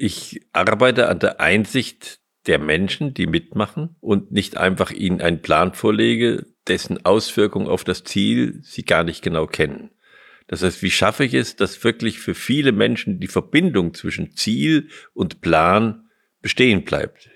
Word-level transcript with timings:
ich 0.00 0.40
arbeite 0.54 1.08
an 1.08 1.18
der 1.18 1.40
Einsicht 1.40 2.20
der 2.46 2.58
Menschen, 2.58 3.12
die 3.12 3.26
mitmachen 3.26 3.96
und 4.00 4.32
nicht 4.32 4.56
einfach 4.56 4.92
ihnen 4.92 5.20
einen 5.20 5.42
Plan 5.42 5.74
vorlege, 5.74 6.46
dessen 6.68 7.04
Auswirkungen 7.04 7.68
auf 7.68 7.84
das 7.84 8.02
Ziel 8.04 8.60
sie 8.62 8.84
gar 8.84 9.04
nicht 9.04 9.22
genau 9.22 9.46
kennen. 9.46 9.90
Das 10.46 10.62
heißt, 10.62 10.82
wie 10.82 10.90
schaffe 10.90 11.24
ich 11.24 11.34
es, 11.34 11.54
dass 11.54 11.84
wirklich 11.84 12.18
für 12.18 12.34
viele 12.34 12.72
Menschen 12.72 13.20
die 13.20 13.28
Verbindung 13.28 13.92
zwischen 13.92 14.34
Ziel 14.34 14.88
und 15.12 15.42
Plan 15.42 16.08
bestehen 16.40 16.84
bleibt? 16.84 17.28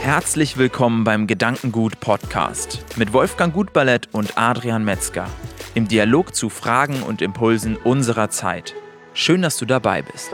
Herzlich 0.00 0.56
willkommen 0.56 1.04
beim 1.04 1.26
Gedankengut 1.26 2.00
Podcast 2.00 2.82
mit 2.96 3.12
Wolfgang 3.12 3.52
Gutballett 3.52 4.08
und 4.12 4.38
Adrian 4.38 4.82
Metzger 4.82 5.28
im 5.74 5.88
Dialog 5.88 6.34
zu 6.34 6.48
Fragen 6.48 7.02
und 7.02 7.20
Impulsen 7.20 7.76
unserer 7.76 8.30
Zeit. 8.30 8.74
Schön, 9.18 9.40
dass 9.40 9.56
du 9.56 9.64
dabei 9.64 10.02
bist. 10.02 10.30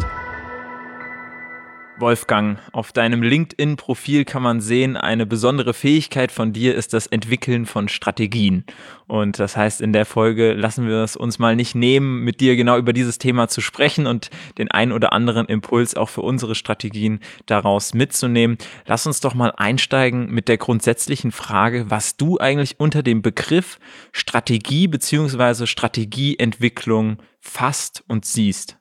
Wolfgang, 2.02 2.58
auf 2.72 2.90
deinem 2.90 3.22
LinkedIn-Profil 3.22 4.24
kann 4.24 4.42
man 4.42 4.60
sehen, 4.60 4.96
eine 4.96 5.24
besondere 5.24 5.72
Fähigkeit 5.72 6.32
von 6.32 6.52
dir 6.52 6.74
ist 6.74 6.92
das 6.92 7.06
Entwickeln 7.06 7.64
von 7.64 7.88
Strategien. 7.88 8.64
Und 9.06 9.38
das 9.38 9.56
heißt, 9.56 9.80
in 9.80 9.92
der 9.92 10.04
Folge 10.04 10.52
lassen 10.52 10.88
wir 10.88 10.96
es 10.96 11.14
uns 11.14 11.38
mal 11.38 11.54
nicht 11.54 11.76
nehmen, 11.76 12.24
mit 12.24 12.40
dir 12.40 12.56
genau 12.56 12.76
über 12.76 12.92
dieses 12.92 13.18
Thema 13.18 13.46
zu 13.46 13.60
sprechen 13.60 14.08
und 14.08 14.30
den 14.58 14.68
ein 14.70 14.90
oder 14.90 15.12
anderen 15.12 15.46
Impuls 15.46 15.94
auch 15.94 16.08
für 16.08 16.22
unsere 16.22 16.56
Strategien 16.56 17.20
daraus 17.46 17.94
mitzunehmen. 17.94 18.58
Lass 18.84 19.06
uns 19.06 19.20
doch 19.20 19.34
mal 19.34 19.52
einsteigen 19.56 20.28
mit 20.28 20.48
der 20.48 20.58
grundsätzlichen 20.58 21.30
Frage, 21.30 21.88
was 21.88 22.16
du 22.16 22.36
eigentlich 22.38 22.80
unter 22.80 23.04
dem 23.04 23.22
Begriff 23.22 23.78
Strategie 24.10 24.88
beziehungsweise 24.88 25.68
Strategieentwicklung 25.68 27.18
fasst 27.40 28.02
und 28.08 28.24
siehst. 28.24 28.76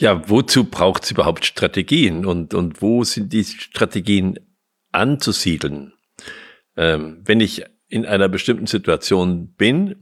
Ja, 0.00 0.28
wozu 0.30 0.62
braucht 0.62 1.02
es 1.02 1.10
überhaupt 1.10 1.44
Strategien 1.44 2.24
und, 2.24 2.54
und 2.54 2.80
wo 2.80 3.02
sind 3.02 3.32
die 3.32 3.42
Strategien 3.42 4.38
anzusiedeln? 4.92 5.92
Ähm, 6.76 7.20
wenn 7.24 7.40
ich 7.40 7.64
in 7.88 8.06
einer 8.06 8.28
bestimmten 8.28 8.68
Situation 8.68 9.54
bin 9.54 9.96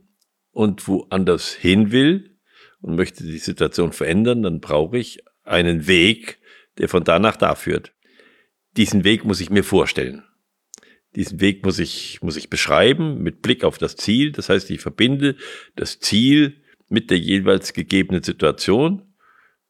und 0.50 0.86
woanders 0.86 1.50
hin 1.50 1.92
will 1.92 2.36
und 2.83 2.94
möchte 2.94 3.24
die 3.24 3.39
Situation 3.39 3.92
verändern, 3.92 4.42
dann 4.42 4.61
brauche 4.61 4.98
ich 4.98 5.24
einen 5.44 5.86
Weg, 5.86 6.41
der 6.77 6.91
von 6.91 7.02
da 7.02 7.19
nach 7.19 7.36
da 7.36 7.55
führt. 7.55 7.94
Diesen 8.77 9.02
Weg 9.02 9.24
muss 9.24 9.41
ich 9.41 9.48
mir 9.48 9.64
vorstellen. 9.64 10.24
Diesen 11.14 11.41
Weg 11.41 11.64
muss 11.64 11.78
ich, 11.78 12.20
muss 12.20 12.36
ich 12.36 12.50
beschreiben 12.50 13.22
mit 13.22 13.41
Blick 13.41 13.64
auf 13.64 13.78
das 13.78 13.97
Ziel. 13.97 14.33
Das 14.33 14.50
heißt, 14.50 14.70
ich 14.70 14.83
verbinde 14.83 15.36
das 15.74 16.00
Ziel 16.00 16.62
mit 16.91 17.11
der 17.11 17.19
jeweils 17.19 17.72
gegebenen 17.72 18.22
Situation 18.22 19.16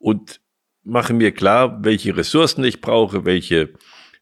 und 0.06 0.40
mache 0.84 1.12
mir 1.14 1.32
klar, 1.32 1.84
welche 1.84 2.16
Ressourcen 2.16 2.62
ich 2.62 2.80
brauche, 2.80 3.24
welche 3.24 3.74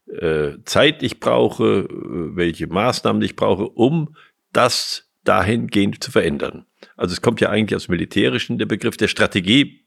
äh, 0.07 0.53
Zeit 0.65 1.03
ich 1.03 1.19
brauche, 1.19 1.87
äh, 1.87 2.35
welche 2.35 2.65
Maßnahmen 2.65 3.21
ich 3.21 3.35
brauche, 3.35 3.69
um 3.69 4.15
das 4.51 5.11
dahingehend 5.25 6.03
zu 6.03 6.09
verändern. 6.09 6.65
Also 6.97 7.13
es 7.13 7.21
kommt 7.21 7.39
ja 7.39 7.51
eigentlich 7.51 7.75
aus 7.75 7.87
Militärischen 7.87 8.57
der 8.57 8.65
Begriff 8.65 8.97
der 8.97 9.09
Strategie. 9.09 9.84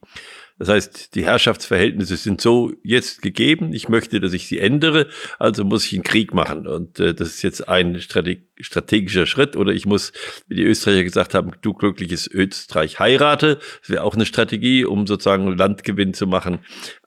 Das 0.58 0.68
heißt, 0.68 1.14
die 1.14 1.24
Herrschaftsverhältnisse 1.24 2.16
sind 2.16 2.40
so 2.40 2.72
jetzt 2.82 3.22
gegeben. 3.22 3.72
Ich 3.72 3.88
möchte, 3.88 4.20
dass 4.20 4.32
ich 4.32 4.48
sie 4.48 4.58
ändere, 4.58 5.06
also 5.38 5.64
muss 5.64 5.86
ich 5.86 5.94
einen 5.94 6.02
Krieg 6.02 6.34
machen. 6.34 6.66
Und 6.66 6.98
äh, 6.98 7.14
das 7.14 7.28
ist 7.28 7.42
jetzt 7.42 7.68
ein 7.68 8.00
Strate 8.00 8.42
strategischer 8.60 9.26
Schritt. 9.26 9.56
Oder 9.56 9.72
ich 9.72 9.86
muss, 9.86 10.12
wie 10.48 10.56
die 10.56 10.64
Österreicher 10.64 11.04
gesagt 11.04 11.34
haben, 11.34 11.52
du 11.62 11.74
glückliches 11.74 12.26
Österreich 12.26 12.98
heirate. 12.98 13.60
Das 13.80 13.90
wäre 13.90 14.02
auch 14.02 14.14
eine 14.14 14.26
Strategie, 14.26 14.84
um 14.84 15.06
sozusagen 15.06 15.56
Landgewinn 15.56 16.12
zu 16.12 16.26
machen. 16.26 16.58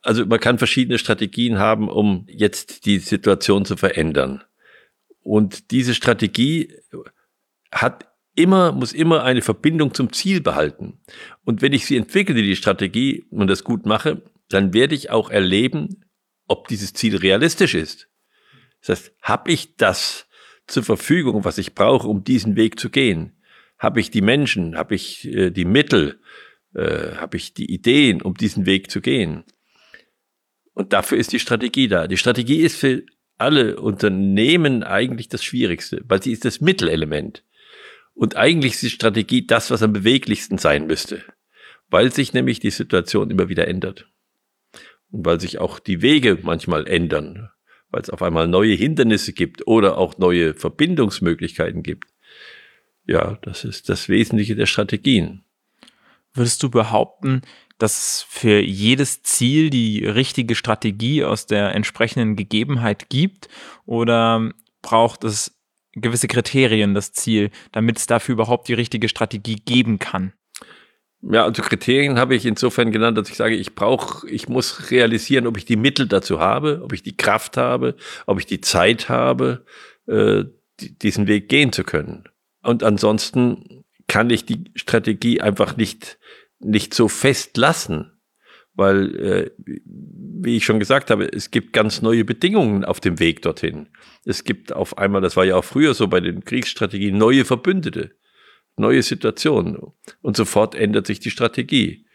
Also 0.02 0.26
man 0.26 0.40
kann 0.40 0.58
verschiedene 0.58 0.98
Strategien 0.98 1.60
haben, 1.60 1.90
um 1.90 2.26
jetzt 2.30 2.86
die 2.86 3.00
Situation 3.00 3.66
zu 3.66 3.76
verändern. 3.76 4.44
Und 5.24 5.72
diese 5.72 5.94
Strategie 5.94 6.74
hat 7.72 8.11
immer, 8.36 8.72
muss 8.72 8.94
immer 8.94 9.24
eine 9.24 9.42
Verbindung 9.42 9.94
zum 9.94 10.14
Ziel 10.14 10.42
behalten. 10.42 11.00
Und 11.44 11.62
wenn 11.62 11.74
ich 11.74 11.86
sie 11.86 11.98
entwickle, 11.98 12.36
die 12.36 12.56
Strategie, 12.56 13.26
und 13.30 13.48
das 13.48 13.64
gut 13.64 13.86
mache, 13.86 14.22
dann 14.50 14.74
werde 14.74 14.96
ich 14.96 15.10
auch 15.10 15.30
erleben, 15.30 16.06
ob 16.48 16.68
dieses 16.68 16.94
Ziel 16.94 17.16
realistisch 17.16 17.76
ist. 17.76 18.10
Das 18.82 18.90
heißt, 18.90 19.16
habe 19.22 19.52
ich 19.52 19.76
das 19.76 20.28
zur 20.68 20.84
Verfügung, 20.84 21.44
was 21.46 21.58
ich 21.58 21.76
brauche, 21.76 22.08
um 22.08 22.24
diesen 22.24 22.56
Weg 22.56 22.80
zu 22.80 22.90
gehen? 22.90 23.34
Habe 23.78 24.00
ich 24.00 24.12
die 24.12 24.22
Menschen, 24.22 24.78
habe 24.78 24.96
ich 24.96 25.28
äh, 25.28 25.50
die 25.50 25.66
Mittel, 25.66 26.20
äh, 26.76 27.16
habe 27.16 27.38
ich 27.38 27.54
die 27.54 27.72
Ideen, 27.72 28.22
um 28.22 28.36
diesen 28.36 28.66
Weg 28.66 28.92
zu 28.92 29.02
gehen? 29.02 29.44
Und 30.74 30.94
dafür 30.94 31.18
ist 31.18 31.34
die 31.34 31.40
Strategie 31.40 31.88
da. 31.88 32.08
Die 32.08 32.18
Strategie 32.18 32.62
ist 32.62 32.78
für 32.78 33.04
alle 33.38 33.80
Unternehmen 33.80 34.84
eigentlich 34.84 35.28
das 35.28 35.44
Schwierigste, 35.44 36.02
weil 36.06 36.22
sie 36.22 36.32
ist 36.32 36.46
das 36.46 36.62
Mittelelement. 36.62 37.44
Und 38.14 38.36
eigentlich 38.36 38.74
ist 38.74 38.84
die 38.84 38.90
Strategie 38.90 39.46
das, 39.46 39.72
was 39.72 39.84
am 39.84 39.94
beweglichsten 39.94 40.58
sein 40.58 40.88
müsste, 40.88 41.24
weil 41.90 42.12
sich 42.12 42.34
nämlich 42.34 42.60
die 42.60 42.70
Situation 42.70 43.30
immer 43.30 43.50
wieder 43.50 43.68
ändert. 43.68 44.08
Und 45.12 45.26
weil 45.26 45.40
sich 45.40 45.60
auch 45.60 45.80
die 45.80 46.02
Wege 46.02 46.40
manchmal 46.42 46.88
ändern, 46.88 47.50
weil 47.90 48.02
es 48.02 48.10
auf 48.10 48.22
einmal 48.22 48.48
neue 48.48 48.74
Hindernisse 48.74 49.34
gibt 49.34 49.68
oder 49.68 49.98
auch 49.98 50.18
neue 50.18 50.54
Verbindungsmöglichkeiten 50.54 51.84
gibt. 51.84 52.08
Ja, 53.06 53.38
das 53.42 53.64
ist 53.64 53.90
das 53.90 54.10
Wesentliche 54.10 54.56
der 54.56 54.68
Strategien. 54.68 55.44
Würdest 56.34 56.64
du 56.64 56.70
behaupten, 56.70 57.42
dass 57.78 58.26
für 58.30 58.62
jedes 58.62 59.24
Ziel 59.24 59.70
die 59.70 60.06
richtige 60.06 60.56
Strategie 60.56 61.24
aus 61.24 61.48
der 61.48 61.74
entsprechenden 61.74 62.36
Gegebenheit 62.36 63.10
gibt? 63.10 63.50
Oder 63.86 64.52
braucht 64.82 65.24
es 65.24 65.61
gewisse 65.94 66.28
Kriterien 66.28 66.94
das 66.94 67.12
Ziel, 67.14 67.52
damit 67.72 67.98
es 67.98 68.08
dafür 68.08 68.34
überhaupt 68.34 68.68
die 68.68 68.74
richtige 68.74 69.10
Strategie 69.10 69.56
geben 69.56 70.00
kann? 70.00 70.34
Ja, 71.24 71.44
also 71.44 71.62
Kriterien 71.62 72.18
habe 72.18 72.36
ich 72.36 72.46
insofern 72.46 72.92
genannt, 72.92 73.18
dass 73.18 73.30
ich 73.30 73.36
sage, 73.36 73.56
ich 73.56 73.76
brauche, 73.76 74.28
ich 74.28 74.50
muss 74.50 74.90
realisieren, 74.90 75.46
ob 75.46 75.58
ich 75.58 75.66
die 75.66 75.76
Mittel 75.76 76.08
dazu 76.08 76.40
habe, 76.40 76.82
ob 76.84 76.94
ich 76.94 77.04
die 77.04 77.16
Kraft 77.16 77.58
habe, 77.58 77.96
ob 78.26 78.40
ich 78.40 78.48
die 78.48 78.62
Zeit 78.62 79.08
habe, 79.08 79.66
äh, 80.08 80.46
diesen 80.80 81.28
Weg 81.28 81.48
gehen 81.48 81.72
zu 81.72 81.84
können. 81.84 82.24
Und 82.64 82.84
ansonsten 82.84 83.84
kann 84.08 84.32
ich 84.32 84.46
die 84.46 84.72
Strategie 84.76 85.42
einfach 85.42 85.78
nicht, 85.78 86.18
nicht 86.60 86.96
so 86.96 87.08
fest 87.08 87.56
lassen, 87.56 88.12
weil, 88.74 89.16
äh, 89.16 89.52
wie 89.66 90.58
ich 90.58 90.66
schon 90.66 90.80
gesagt 90.80 91.12
habe, 91.12 91.32
es 91.32 91.52
gibt 91.52 91.74
ganz 91.74 92.02
neue 92.02 92.26
Bedingungen 92.26 92.86
auf 92.86 93.00
dem 93.00 93.20
Weg 93.20 93.42
dorthin. 93.42 93.90
Es 94.26 94.44
gibt 94.44 94.74
auf 94.74 94.98
einmal, 94.98 95.22
das 95.22 95.36
war 95.36 95.46
ja 95.46 95.56
auch 95.56 95.66
früher 95.66 95.94
so 95.94 96.08
bei 96.08 96.20
den 96.20 96.44
Kriegsstrategien, 96.44 97.18
neue 97.18 97.46
Verbündete, 97.46 98.12
neue 98.78 99.04
Situationen. 99.04 99.78
Und 100.22 100.38
sofort 100.38 100.76
ändert 100.76 101.08
sich 101.08 101.20
die 101.20 101.32
Strategie. 101.32 102.06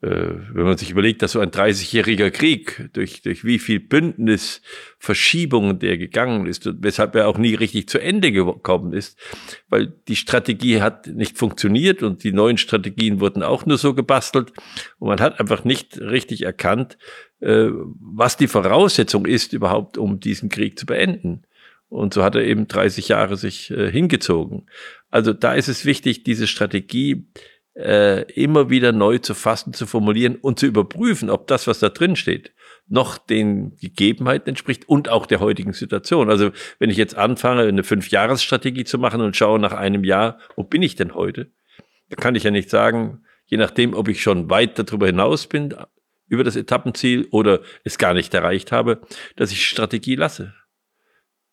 Äh, 0.00 0.34
wenn 0.52 0.64
man 0.64 0.78
sich 0.78 0.92
überlegt, 0.92 1.22
dass 1.22 1.32
so 1.32 1.40
ein 1.40 1.50
30-jähriger 1.50 2.30
Krieg 2.30 2.88
durch, 2.92 3.20
durch 3.22 3.44
wie 3.44 3.58
viel 3.58 3.80
Bündnisverschiebungen 3.80 5.80
der 5.80 5.98
gegangen 5.98 6.46
ist 6.46 6.68
und 6.68 6.84
weshalb 6.84 7.16
er 7.16 7.26
auch 7.26 7.36
nie 7.36 7.56
richtig 7.56 7.88
zu 7.88 7.98
Ende 7.98 8.30
gekommen 8.30 8.92
ist, 8.92 9.18
weil 9.68 9.92
die 10.06 10.14
Strategie 10.14 10.82
hat 10.82 11.08
nicht 11.08 11.36
funktioniert 11.36 12.04
und 12.04 12.22
die 12.22 12.30
neuen 12.30 12.58
Strategien 12.58 13.18
wurden 13.18 13.42
auch 13.42 13.66
nur 13.66 13.76
so 13.76 13.92
gebastelt 13.92 14.52
und 15.00 15.08
man 15.08 15.18
hat 15.18 15.40
einfach 15.40 15.64
nicht 15.64 16.00
richtig 16.00 16.42
erkannt, 16.42 16.96
äh, 17.40 17.66
was 17.98 18.36
die 18.36 18.46
Voraussetzung 18.46 19.26
ist 19.26 19.52
überhaupt, 19.52 19.98
um 19.98 20.20
diesen 20.20 20.48
Krieg 20.48 20.78
zu 20.78 20.86
beenden. 20.86 21.42
Und 21.88 22.14
so 22.14 22.22
hat 22.22 22.36
er 22.36 22.44
eben 22.44 22.68
30 22.68 23.08
Jahre 23.08 23.36
sich 23.36 23.72
äh, 23.72 23.90
hingezogen. 23.90 24.68
Also 25.10 25.32
da 25.32 25.54
ist 25.54 25.68
es 25.68 25.84
wichtig, 25.84 26.22
diese 26.22 26.46
Strategie 26.46 27.26
äh, 27.78 28.22
immer 28.32 28.70
wieder 28.70 28.92
neu 28.92 29.18
zu 29.18 29.34
fassen, 29.34 29.72
zu 29.72 29.86
formulieren 29.86 30.36
und 30.36 30.58
zu 30.58 30.66
überprüfen, 30.66 31.30
ob 31.30 31.46
das, 31.46 31.66
was 31.68 31.78
da 31.78 31.88
drin 31.88 32.16
steht, 32.16 32.52
noch 32.88 33.18
den 33.18 33.76
Gegebenheiten 33.76 34.48
entspricht 34.48 34.88
und 34.88 35.08
auch 35.08 35.26
der 35.26 35.40
heutigen 35.40 35.72
Situation. 35.72 36.28
Also 36.28 36.50
wenn 36.80 36.90
ich 36.90 36.96
jetzt 36.96 37.16
anfange, 37.16 37.62
eine 37.62 37.84
Fünfjahresstrategie 37.84 38.84
zu 38.84 38.98
machen 38.98 39.20
und 39.20 39.36
schaue 39.36 39.60
nach 39.60 39.72
einem 39.72 40.02
Jahr, 40.02 40.38
wo 40.56 40.64
bin 40.64 40.82
ich 40.82 40.96
denn 40.96 41.14
heute? 41.14 41.52
Da 42.08 42.16
kann 42.16 42.34
ich 42.34 42.42
ja 42.42 42.50
nicht 42.50 42.70
sagen, 42.70 43.22
je 43.46 43.58
nachdem, 43.58 43.94
ob 43.94 44.08
ich 44.08 44.22
schon 44.22 44.50
weit 44.50 44.78
darüber 44.78 45.06
hinaus 45.06 45.46
bin, 45.46 45.74
über 46.26 46.44
das 46.44 46.56
Etappenziel 46.56 47.28
oder 47.30 47.60
es 47.84 47.96
gar 47.96 48.12
nicht 48.12 48.34
erreicht 48.34 48.72
habe, 48.72 49.00
dass 49.36 49.52
ich 49.52 49.64
Strategie 49.64 50.16
lasse. 50.16 50.54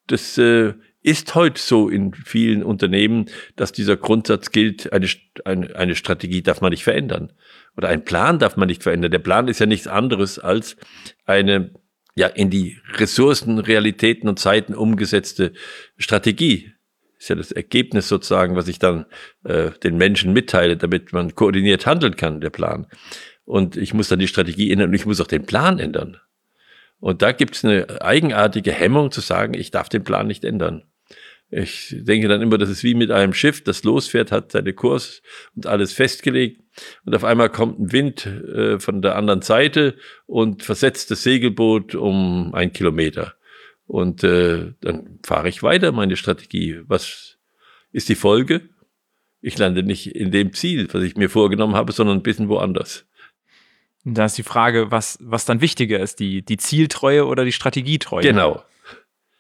Das 0.08 0.38
äh, 0.38 0.74
ist 1.06 1.36
heute 1.36 1.62
so 1.62 1.88
in 1.88 2.14
vielen 2.14 2.64
Unternehmen, 2.64 3.26
dass 3.56 3.72
dieser 3.72 3.96
Grundsatz 3.96 4.52
gilt, 4.52 4.92
eine, 4.92 5.08
eine, 5.46 5.76
eine 5.76 5.96
Strategie 5.96 6.42
darf 6.42 6.62
man 6.62 6.72
nicht 6.72 6.84
verändern. 6.84 7.32
Oder 7.78 7.90
ein 7.90 8.04
Plan 8.04 8.40
darf 8.40 8.58
man 8.58 8.68
nicht 8.68 8.84
verändern. 8.84 9.12
Der 9.12 9.20
Plan 9.20 9.48
ist 9.48 9.60
ja 9.60 9.68
nichts 9.68 9.88
anderes 9.88 10.40
als 10.40 10.78
eine 11.26 11.72
ja 12.16 12.28
in 12.28 12.50
die 12.50 12.80
Ressourcen, 12.94 13.60
Realitäten 13.60 14.28
und 14.28 14.40
Zeiten 14.40 14.74
umgesetzte 14.74 15.54
Strategie. 15.98 16.72
Ist 17.20 17.30
ja 17.30 17.36
das 17.36 17.52
Ergebnis 17.52 18.08
sozusagen, 18.08 18.56
was 18.56 18.68
ich 18.68 18.80
dann 18.80 19.06
äh, 19.44 19.72
den 19.84 19.98
Menschen 19.98 20.34
mitteile, 20.34 20.78
damit 20.78 21.14
man 21.14 21.36
koordiniert 21.36 21.86
handeln 21.86 22.16
kann, 22.16 22.42
der 22.42 22.50
Plan. 22.50 22.88
Und 23.44 23.78
ich 23.78 23.94
muss 23.94 24.08
dann 24.08 24.20
die 24.20 24.28
Strategie 24.28 24.72
ändern 24.72 24.90
und 24.90 24.96
ich 24.96 25.06
muss 25.06 25.22
auch 25.22 25.28
den 25.28 25.46
Plan 25.46 25.78
ändern. 25.78 26.18
Und 27.00 27.22
da 27.22 27.32
gibt 27.32 27.56
es 27.56 27.66
eine 27.66 28.02
eigenartige 28.02 28.72
Hemmung 28.72 29.12
zu 29.12 29.22
sagen, 29.22 29.54
ich 29.54 29.70
darf 29.70 29.90
den 29.90 30.04
Plan 30.04 30.28
nicht 30.28 30.44
ändern. 30.44 30.84
Ich 31.58 31.96
denke 31.98 32.28
dann 32.28 32.42
immer, 32.42 32.58
das 32.58 32.70
ist 32.70 32.84
wie 32.84 32.96
mit 32.96 33.12
einem 33.12 33.34
Schiff, 33.34 33.64
das 33.64 33.86
losfährt, 33.86 34.30
hat 34.30 34.52
seine 34.52 34.74
Kurs 34.74 35.22
und 35.56 35.68
alles 35.68 35.94
festgelegt. 35.94 36.62
Und 37.06 37.16
auf 37.16 37.24
einmal 37.24 37.50
kommt 37.50 37.80
ein 37.80 37.92
Wind 37.94 38.26
äh, 38.26 38.78
von 38.78 39.02
der 39.02 39.16
anderen 39.16 39.42
Seite 39.42 39.96
und 40.26 40.64
versetzt 40.64 41.12
das 41.12 41.24
Segelboot 41.24 41.96
um 41.96 42.54
einen 42.54 42.74
Kilometer. 42.74 43.36
Und 43.88 44.22
äh, 44.26 44.74
dann 44.82 45.20
fahre 45.26 45.48
ich 45.48 45.64
weiter 45.64 45.94
meine 45.94 46.18
Strategie. 46.18 46.82
Was 46.88 47.38
ist 47.94 48.10
die 48.10 48.16
Folge? 48.16 48.68
Ich 49.40 49.58
lande 49.58 49.82
nicht 49.82 50.14
in 50.14 50.32
dem 50.32 50.52
Ziel, 50.52 50.90
was 50.92 51.04
ich 51.04 51.16
mir 51.16 51.30
vorgenommen 51.30 51.76
habe, 51.76 51.94
sondern 51.94 52.18
ein 52.18 52.24
bisschen 52.24 52.50
woanders. 52.50 53.06
Da 54.04 54.26
ist 54.26 54.38
die 54.38 54.44
Frage, 54.44 54.92
was, 54.92 55.18
was 55.22 55.46
dann 55.46 55.62
wichtiger 55.62 56.02
ist, 56.02 56.20
die, 56.20 56.42
die 56.42 56.58
Zieltreue 56.58 57.26
oder 57.26 57.46
die 57.46 57.54
Strategietreue? 57.54 58.24
Genau. 58.24 58.62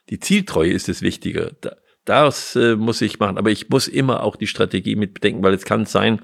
Die 0.10 0.20
Zieltreue 0.20 0.72
ist 0.72 0.88
das 0.88 1.02
Wichtige. 1.02 1.58
Das 2.06 2.56
äh, 2.56 2.75
muss 2.75 3.02
ich 3.02 3.19
machen. 3.19 3.38
Aber 3.38 3.52
ich 3.52 3.69
muss 3.69 3.88
immer 3.88 4.24
auch 4.24 4.36
die 4.36 4.48
Strategie 4.48 4.96
mit 4.96 5.16
bedenken, 5.16 5.44
weil 5.44 5.54
es 5.54 5.66
kann 5.66 5.86
sein, 5.86 6.22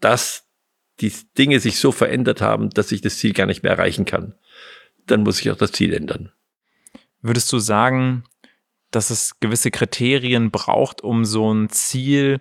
dass 0.00 0.48
die 1.00 1.12
Dinge 1.36 1.60
sich 1.60 1.78
so 1.78 1.92
verändert 1.92 2.40
haben, 2.40 2.70
dass 2.70 2.90
ich 2.90 3.02
das 3.02 3.18
Ziel 3.18 3.32
gar 3.32 3.46
nicht 3.46 3.62
mehr 3.62 3.72
erreichen 3.72 4.04
kann. 4.04 4.34
Dann 5.06 5.22
muss 5.22 5.40
ich 5.40 5.50
auch 5.50 5.56
das 5.56 5.72
Ziel 5.72 5.92
ändern. 5.92 6.32
Würdest 7.20 7.52
du 7.52 7.58
sagen, 7.58 8.24
dass 8.90 9.10
es 9.10 9.38
gewisse 9.38 9.70
Kriterien 9.70 10.50
braucht, 10.50 11.02
um 11.02 11.24
so 11.24 11.52
ein 11.52 11.68
Ziel 11.68 12.40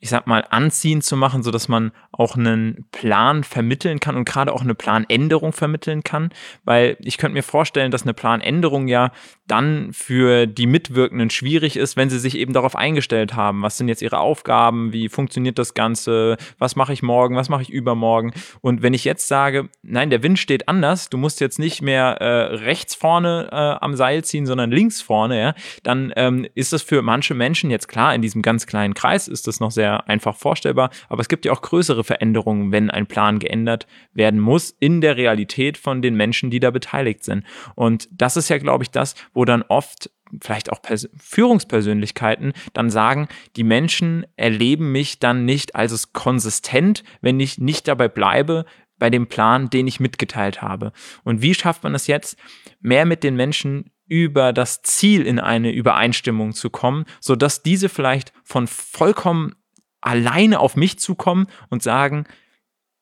ich 0.00 0.10
sag 0.10 0.28
mal, 0.28 0.44
anziehend 0.50 1.02
zu 1.02 1.16
machen, 1.16 1.42
so 1.42 1.50
dass 1.50 1.66
man 1.66 1.90
auch 2.12 2.36
einen 2.36 2.86
Plan 2.92 3.42
vermitteln 3.42 3.98
kann 3.98 4.16
und 4.16 4.28
gerade 4.28 4.52
auch 4.52 4.62
eine 4.62 4.74
Planänderung 4.74 5.52
vermitteln 5.52 6.04
kann. 6.04 6.30
Weil 6.64 6.96
ich 7.00 7.18
könnte 7.18 7.34
mir 7.34 7.42
vorstellen, 7.42 7.90
dass 7.90 8.02
eine 8.02 8.14
Planänderung 8.14 8.86
ja 8.86 9.10
dann 9.48 9.92
für 9.92 10.46
die 10.46 10.66
Mitwirkenden 10.66 11.30
schwierig 11.30 11.76
ist, 11.76 11.96
wenn 11.96 12.10
sie 12.10 12.20
sich 12.20 12.36
eben 12.38 12.52
darauf 12.52 12.76
eingestellt 12.76 13.34
haben. 13.34 13.62
Was 13.62 13.76
sind 13.76 13.88
jetzt 13.88 14.02
ihre 14.02 14.18
Aufgaben? 14.18 14.92
Wie 14.92 15.08
funktioniert 15.08 15.58
das 15.58 15.74
Ganze? 15.74 16.36
Was 16.58 16.76
mache 16.76 16.92
ich 16.92 17.02
morgen? 17.02 17.34
Was 17.34 17.48
mache 17.48 17.62
ich 17.62 17.70
übermorgen? 17.70 18.32
Und 18.60 18.82
wenn 18.82 18.94
ich 18.94 19.04
jetzt 19.04 19.26
sage, 19.26 19.68
nein, 19.82 20.10
der 20.10 20.22
Wind 20.22 20.38
steht 20.38 20.68
anders, 20.68 21.08
du 21.10 21.18
musst 21.18 21.40
jetzt 21.40 21.58
nicht 21.58 21.82
mehr 21.82 22.20
äh, 22.20 22.54
rechts 22.56 22.94
vorne 22.94 23.48
äh, 23.50 23.84
am 23.84 23.96
Seil 23.96 24.22
ziehen, 24.22 24.46
sondern 24.46 24.70
links 24.70 25.00
vorne, 25.00 25.40
ja, 25.40 25.54
dann 25.82 26.12
ähm, 26.14 26.46
ist 26.54 26.72
das 26.72 26.82
für 26.82 27.02
manche 27.02 27.34
Menschen 27.34 27.70
jetzt 27.70 27.88
klar, 27.88 28.14
in 28.14 28.22
diesem 28.22 28.42
ganz 28.42 28.66
kleinen 28.66 28.94
Kreis 28.94 29.26
ist 29.26 29.48
das 29.48 29.58
noch 29.58 29.72
sehr 29.72 29.87
sehr 29.88 30.08
einfach 30.08 30.36
vorstellbar. 30.36 30.90
Aber 31.08 31.20
es 31.20 31.28
gibt 31.28 31.44
ja 31.44 31.52
auch 31.52 31.62
größere 31.62 32.04
Veränderungen, 32.04 32.72
wenn 32.72 32.90
ein 32.90 33.06
Plan 33.06 33.38
geändert 33.38 33.86
werden 34.12 34.40
muss 34.40 34.70
in 34.70 35.00
der 35.00 35.16
Realität 35.16 35.78
von 35.78 36.02
den 36.02 36.14
Menschen, 36.14 36.50
die 36.50 36.60
da 36.60 36.70
beteiligt 36.70 37.24
sind. 37.24 37.44
Und 37.74 38.08
das 38.12 38.36
ist 38.36 38.48
ja, 38.48 38.58
glaube 38.58 38.84
ich, 38.84 38.90
das, 38.90 39.14
wo 39.32 39.44
dann 39.44 39.62
oft 39.62 40.10
vielleicht 40.42 40.70
auch 40.70 40.82
Pers 40.82 41.08
Führungspersönlichkeiten 41.16 42.52
dann 42.74 42.90
sagen, 42.90 43.28
die 43.56 43.64
Menschen 43.64 44.26
erleben 44.36 44.92
mich 44.92 45.18
dann 45.18 45.46
nicht 45.46 45.74
als 45.74 46.12
konsistent, 46.12 47.02
wenn 47.22 47.40
ich 47.40 47.58
nicht 47.58 47.88
dabei 47.88 48.08
bleibe, 48.08 48.66
bei 48.98 49.10
dem 49.10 49.28
Plan, 49.28 49.70
den 49.70 49.86
ich 49.86 50.00
mitgeteilt 50.00 50.60
habe. 50.60 50.92
Und 51.24 51.40
wie 51.40 51.54
schafft 51.54 51.84
man 51.84 51.94
es 51.94 52.08
jetzt, 52.08 52.36
mehr 52.80 53.06
mit 53.06 53.22
den 53.22 53.36
Menschen 53.36 53.90
über 54.08 54.52
das 54.52 54.82
Ziel 54.82 55.26
in 55.26 55.38
eine 55.38 55.70
Übereinstimmung 55.70 56.52
zu 56.52 56.70
kommen, 56.70 57.04
so 57.20 57.36
dass 57.36 57.62
diese 57.62 57.88
vielleicht 57.88 58.32
von 58.42 58.66
vollkommen 58.66 59.54
alleine 60.00 60.60
auf 60.60 60.76
mich 60.76 60.98
zukommen 60.98 61.46
und 61.70 61.82
sagen, 61.82 62.24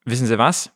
wissen 0.05 0.27
Sie 0.27 0.39
was? 0.39 0.73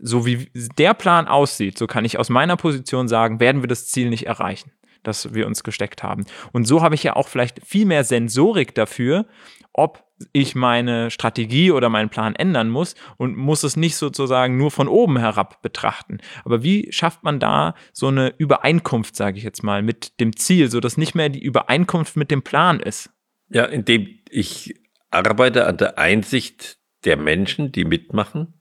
So 0.00 0.26
wie 0.26 0.50
der 0.78 0.94
Plan 0.94 1.28
aussieht, 1.28 1.78
so 1.78 1.86
kann 1.86 2.04
ich 2.04 2.18
aus 2.18 2.28
meiner 2.28 2.56
Position 2.56 3.08
sagen, 3.08 3.40
werden 3.40 3.62
wir 3.62 3.68
das 3.68 3.88
Ziel 3.88 4.08
nicht 4.08 4.26
erreichen, 4.26 4.72
das 5.02 5.34
wir 5.34 5.46
uns 5.46 5.62
gesteckt 5.62 6.02
haben. 6.02 6.24
Und 6.52 6.66
so 6.66 6.82
habe 6.82 6.94
ich 6.94 7.02
ja 7.02 7.14
auch 7.14 7.28
vielleicht 7.28 7.64
viel 7.64 7.86
mehr 7.86 8.02
Sensorik 8.02 8.74
dafür, 8.74 9.26
ob 9.72 10.04
ich 10.32 10.54
meine 10.54 11.10
Strategie 11.10 11.70
oder 11.70 11.88
meinen 11.88 12.08
Plan 12.08 12.34
ändern 12.34 12.68
muss 12.68 12.94
und 13.16 13.36
muss 13.36 13.62
es 13.62 13.76
nicht 13.76 13.96
sozusagen 13.96 14.56
nur 14.56 14.70
von 14.70 14.88
oben 14.88 15.18
herab 15.18 15.62
betrachten. 15.62 16.18
Aber 16.44 16.62
wie 16.62 16.92
schafft 16.92 17.22
man 17.22 17.40
da 17.40 17.74
so 17.92 18.08
eine 18.08 18.34
Übereinkunft, 18.38 19.16
sage 19.16 19.38
ich 19.38 19.44
jetzt 19.44 19.62
mal, 19.62 19.82
mit 19.82 20.20
dem 20.20 20.36
Ziel, 20.36 20.70
so 20.70 20.80
dass 20.80 20.96
nicht 20.96 21.14
mehr 21.14 21.28
die 21.28 21.42
Übereinkunft 21.42 22.16
mit 22.16 22.30
dem 22.30 22.42
Plan 22.42 22.80
ist? 22.80 23.10
Ja, 23.48 23.64
indem 23.64 24.08
ich 24.30 24.81
arbeite 25.12 25.66
an 25.66 25.76
der 25.76 25.98
Einsicht 25.98 26.78
der 27.04 27.16
Menschen, 27.16 27.72
die 27.72 27.84
mitmachen 27.84 28.60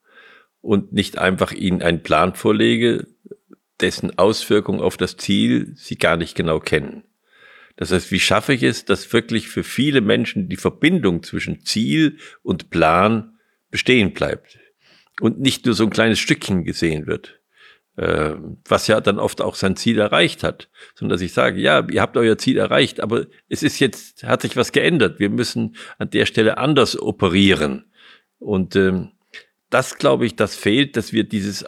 und 0.61 0.93
nicht 0.93 1.17
einfach 1.17 1.51
ihnen 1.51 1.81
einen 1.81 2.03
Plan 2.03 2.35
vorlege, 2.35 3.07
dessen 3.79 4.17
Auswirkung 4.17 4.79
auf 4.81 4.97
das 4.97 5.17
Ziel 5.17 5.73
sie 5.75 5.97
gar 5.97 6.17
nicht 6.17 6.35
genau 6.35 6.59
kennen. 6.59 7.03
Das 7.77 7.91
heißt, 7.91 8.11
wie 8.11 8.19
schaffe 8.19 8.53
ich 8.53 8.63
es, 8.63 8.85
dass 8.85 9.11
wirklich 9.11 9.47
für 9.47 9.63
viele 9.63 10.01
Menschen 10.01 10.49
die 10.49 10.57
Verbindung 10.57 11.23
zwischen 11.23 11.65
Ziel 11.65 12.17
und 12.43 12.69
Plan 12.69 13.39
bestehen 13.71 14.13
bleibt 14.13 14.59
und 15.19 15.39
nicht 15.39 15.65
nur 15.65 15.73
so 15.73 15.85
ein 15.85 15.89
kleines 15.89 16.19
Stückchen 16.19 16.63
gesehen 16.63 17.07
wird? 17.07 17.40
Äh, 17.97 18.35
was 18.67 18.87
ja 18.87 19.01
dann 19.01 19.19
oft 19.19 19.41
auch 19.41 19.55
sein 19.55 19.75
Ziel 19.75 19.99
erreicht 19.99 20.43
hat, 20.43 20.69
sondern 20.95 21.15
dass 21.15 21.21
ich 21.21 21.33
sage, 21.33 21.59
ja, 21.59 21.85
ihr 21.89 22.01
habt 22.01 22.17
euer 22.17 22.37
Ziel 22.37 22.57
erreicht, 22.57 23.01
aber 23.01 23.25
es 23.49 23.63
ist 23.63 23.79
jetzt, 23.79 24.23
hat 24.23 24.41
sich 24.41 24.55
was 24.55 24.71
geändert. 24.71 25.19
Wir 25.19 25.29
müssen 25.29 25.75
an 25.97 26.09
der 26.09 26.25
Stelle 26.25 26.57
anders 26.57 26.99
operieren. 26.99 27.91
Und 28.39 28.75
ähm, 28.75 29.11
das 29.69 29.97
glaube 29.97 30.25
ich, 30.25 30.35
das 30.35 30.55
fehlt, 30.55 30.97
dass 30.97 31.13
wir 31.13 31.23
dieses 31.23 31.63
äh, 31.63 31.67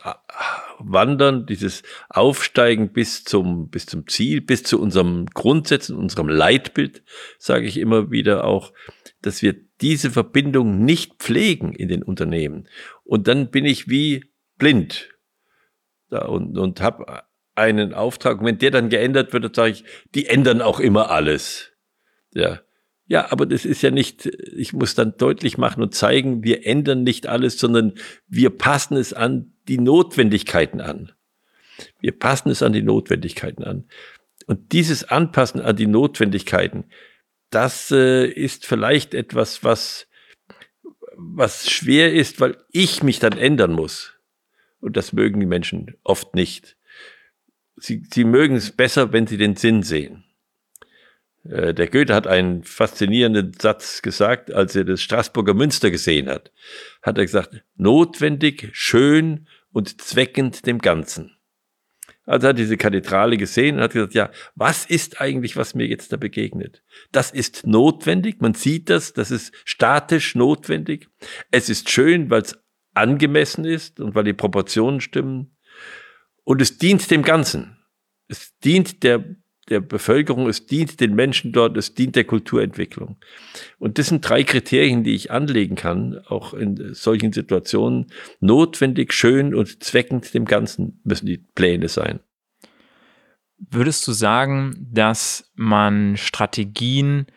Wandern, 0.80 1.46
dieses 1.46 1.84
Aufsteigen 2.10 2.92
bis 2.94 3.24
zum, 3.24 3.70
bis 3.70 3.86
zum 3.86 4.08
Ziel, 4.08 4.42
bis 4.42 4.64
zu 4.64 4.80
unserem 4.82 5.26
Grundsätzen, 5.28 5.96
unserem 5.96 6.28
Leitbild, 6.28 7.04
sage 7.38 7.66
ich 7.66 7.78
immer 7.78 8.12
wieder 8.12 8.46
auch, 8.46 8.74
dass 9.22 9.42
wir 9.42 9.56
diese 9.82 10.12
Verbindung 10.12 10.84
nicht 10.84 11.16
pflegen 11.20 11.74
in 11.74 11.88
den 11.88 12.04
Unternehmen. 12.04 12.68
Und 13.04 13.28
dann 13.28 13.52
bin 13.52 13.66
ich 13.66 13.88
wie 13.88 14.32
blind 14.58 15.13
und, 16.22 16.58
und 16.58 16.82
habe 16.82 17.24
einen 17.56 17.94
Auftrag. 17.94 18.40
Und 18.40 18.46
wenn 18.46 18.58
der 18.58 18.72
dann 18.72 18.90
geändert 18.90 19.34
wird, 19.34 19.44
dann 19.44 19.54
sage 19.54 19.72
ich, 19.72 19.84
die 20.16 20.28
ändern 20.28 20.62
auch 20.62 20.80
immer 20.80 21.10
alles. 21.10 21.72
Ja. 22.34 22.62
Ja, 23.06 23.32
aber 23.32 23.46
das 23.46 23.66
ist 23.66 23.82
ja 23.82 23.92
nicht, 23.92 24.26
ich 24.26 24.72
muss 24.74 24.96
dann 24.96 25.18
deutlich 25.18 25.58
machen 25.58 25.84
und 25.84 25.94
zeigen, 25.94 26.44
wir 26.44 26.66
ändern 26.66 27.04
nicht 27.04 27.28
alles, 27.28 27.60
sondern 27.60 27.96
wir 28.28 28.50
passen 28.50 28.96
es 28.96 29.14
an 29.14 29.54
die 29.68 29.78
Notwendigkeiten 29.78 30.80
an. 30.80 31.12
Wir 32.00 32.18
passen 32.18 32.50
es 32.50 32.64
an 32.64 32.72
die 32.72 32.82
Notwendigkeiten 32.82 33.64
an. 33.64 33.90
Und 34.48 34.72
dieses 34.72 35.04
Anpassen 35.04 35.62
an 35.62 35.76
die 35.76 35.88
Notwendigkeiten, 35.88 36.86
das 37.50 37.92
äh, 37.92 38.26
ist 38.26 38.66
vielleicht 38.66 39.14
etwas, 39.14 39.64
was, 39.64 40.08
was 41.16 41.70
schwer 41.70 42.14
ist, 42.14 42.40
weil 42.40 42.58
ich 42.72 43.04
mich 43.04 43.20
dann 43.20 43.38
ändern 43.38 43.74
muss. 43.74 44.13
Und 44.84 44.98
das 44.98 45.14
mögen 45.14 45.40
die 45.40 45.46
Menschen 45.46 45.96
oft 46.04 46.36
nicht. 46.36 46.76
Sie, 47.78 48.04
sie 48.12 48.26
mögen 48.26 48.58
es 48.58 48.72
besser, 48.72 49.14
wenn 49.14 49.28
sie 49.28 49.38
den 49.38 49.56
Sinn 49.56 49.82
sehen. 49.82 50.26
Äh, 51.46 51.74
der 51.74 51.88
Goethe 51.88 52.14
hat 52.14 52.28
einen 52.28 52.66
faszinierenden 52.66 53.54
Satz 53.54 54.02
gesagt, 54.02 54.52
als 54.52 54.76
er 54.76 54.84
das 54.84 55.02
Straßburger 55.02 55.54
Münster 55.54 55.90
gesehen 55.90 56.28
hat. 56.28 56.52
Hat 57.02 57.18
er 57.18 57.24
gesagt, 57.24 57.64
notwendig, 57.78 58.72
schön 58.74 59.48
und 59.72 60.02
zweckend 60.02 60.66
dem 60.66 60.80
Ganzen. 60.80 61.38
Also 62.26 62.50
hat 62.50 62.58
diese 62.58 62.76
Kathedrale 62.76 63.38
gesehen 63.38 63.78
und 63.78 63.84
hat 63.84 63.94
gesagt, 63.94 64.14
ja, 64.14 64.32
was 64.56 64.86
ist 64.86 65.22
eigentlich, 65.22 65.56
was 65.56 65.76
mir 65.76 65.88
jetzt 65.88 66.12
da 66.12 66.18
begegnet? 66.18 66.84
Das 67.14 67.32
ist 67.32 67.66
notwendig, 67.66 68.42
man 68.42 68.54
sieht 68.54 68.90
das, 68.90 69.14
das 69.14 69.32
ist 69.32 69.54
statisch 69.64 70.36
notwendig. 70.36 71.08
Es 71.52 71.70
ist 71.70 71.90
schön, 71.90 72.30
weil 72.30 72.42
es 72.42 72.63
angemessen 72.94 73.66
ist 73.66 74.00
und 74.00 74.16
weil 74.16 74.24
die 74.24 74.34
Proportionen 74.34 75.02
stimmen. 75.02 75.56
Und 76.44 76.62
es 76.62 76.78
dient 76.78 77.10
dem 77.10 77.24
Ganzen. 77.24 77.78
Es 78.28 78.58
dient 78.60 79.04
der, 79.04 79.24
der 79.70 79.80
Bevölkerung, 79.80 80.48
es 80.48 80.66
dient 80.66 81.00
den 81.00 81.16
Menschen 81.16 81.52
dort, 81.52 81.78
es 81.78 81.94
dient 81.94 82.16
der 82.16 82.26
Kulturentwicklung. 82.26 83.18
Und 83.80 83.98
das 83.98 84.08
sind 84.08 84.28
drei 84.28 84.44
Kriterien, 84.44 85.04
die 85.04 85.16
ich 85.16 85.32
anlegen 85.32 85.76
kann, 85.76 86.20
auch 86.28 86.54
in 86.54 86.94
solchen 86.94 87.32
Situationen. 87.32 88.08
Notwendig, 88.40 89.14
schön 89.14 89.56
und 89.56 89.84
zweckend 89.84 90.34
dem 90.34 90.46
Ganzen 90.46 91.00
müssen 91.04 91.26
die 91.26 91.38
Pläne 91.38 91.88
sein. 91.88 92.20
Würdest 93.58 94.06
du 94.08 94.12
sagen, 94.12 94.76
dass 94.92 95.52
man 95.56 96.18
Strategien 96.18 97.28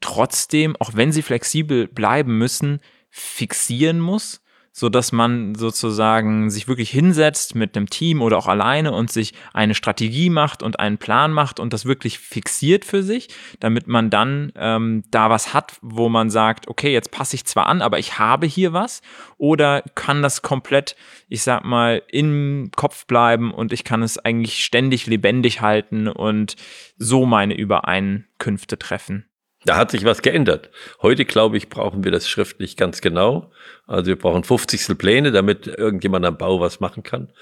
trotzdem, 0.00 0.76
auch 0.76 0.94
wenn 0.94 1.12
sie 1.12 1.22
flexibel 1.22 1.88
bleiben 1.88 2.38
müssen, 2.38 2.80
fixieren 3.10 3.98
muss? 3.98 4.41
So 4.72 4.88
dass 4.88 5.12
man 5.12 5.54
sozusagen 5.54 6.50
sich 6.50 6.66
wirklich 6.66 6.90
hinsetzt 6.90 7.54
mit 7.54 7.76
einem 7.76 7.90
Team 7.90 8.22
oder 8.22 8.38
auch 8.38 8.46
alleine 8.46 8.92
und 8.92 9.12
sich 9.12 9.34
eine 9.52 9.74
Strategie 9.74 10.30
macht 10.30 10.62
und 10.62 10.80
einen 10.80 10.96
Plan 10.96 11.32
macht 11.32 11.60
und 11.60 11.74
das 11.74 11.84
wirklich 11.84 12.18
fixiert 12.18 12.86
für 12.86 13.02
sich, 13.02 13.28
damit 13.60 13.86
man 13.86 14.08
dann 14.08 14.50
ähm, 14.56 15.04
da 15.10 15.28
was 15.28 15.52
hat, 15.52 15.76
wo 15.82 16.08
man 16.08 16.30
sagt, 16.30 16.68
okay, 16.68 16.90
jetzt 16.92 17.10
passe 17.10 17.36
ich 17.36 17.44
zwar 17.44 17.66
an, 17.66 17.82
aber 17.82 17.98
ich 17.98 18.18
habe 18.18 18.46
hier 18.46 18.72
was 18.72 19.02
oder 19.36 19.82
kann 19.94 20.22
das 20.22 20.40
komplett, 20.40 20.96
ich 21.28 21.42
sag 21.42 21.64
mal, 21.64 22.02
im 22.10 22.70
Kopf 22.74 23.06
bleiben 23.06 23.52
und 23.52 23.74
ich 23.74 23.84
kann 23.84 24.02
es 24.02 24.18
eigentlich 24.18 24.64
ständig 24.64 25.06
lebendig 25.06 25.60
halten 25.60 26.08
und 26.08 26.56
so 26.96 27.26
meine 27.26 27.54
Übereinkünfte 27.54 28.78
treffen. 28.78 29.26
Da 29.64 29.76
hat 29.76 29.92
sich 29.92 30.04
was 30.04 30.22
geändert. 30.22 30.70
Heute, 31.02 31.24
glaube 31.24 31.56
ich, 31.56 31.68
brauchen 31.68 32.02
wir 32.02 32.10
das 32.10 32.28
schriftlich 32.28 32.76
ganz 32.76 33.00
genau. 33.00 33.52
Also 33.86 34.06
wir 34.06 34.18
brauchen 34.18 34.42
50 34.42 34.98
Pläne, 34.98 35.30
damit 35.30 35.66
irgendjemand 35.66 36.26
am 36.26 36.36
Bau 36.36 36.60
was 36.60 36.80
machen 36.80 37.02
kann. 37.02 37.32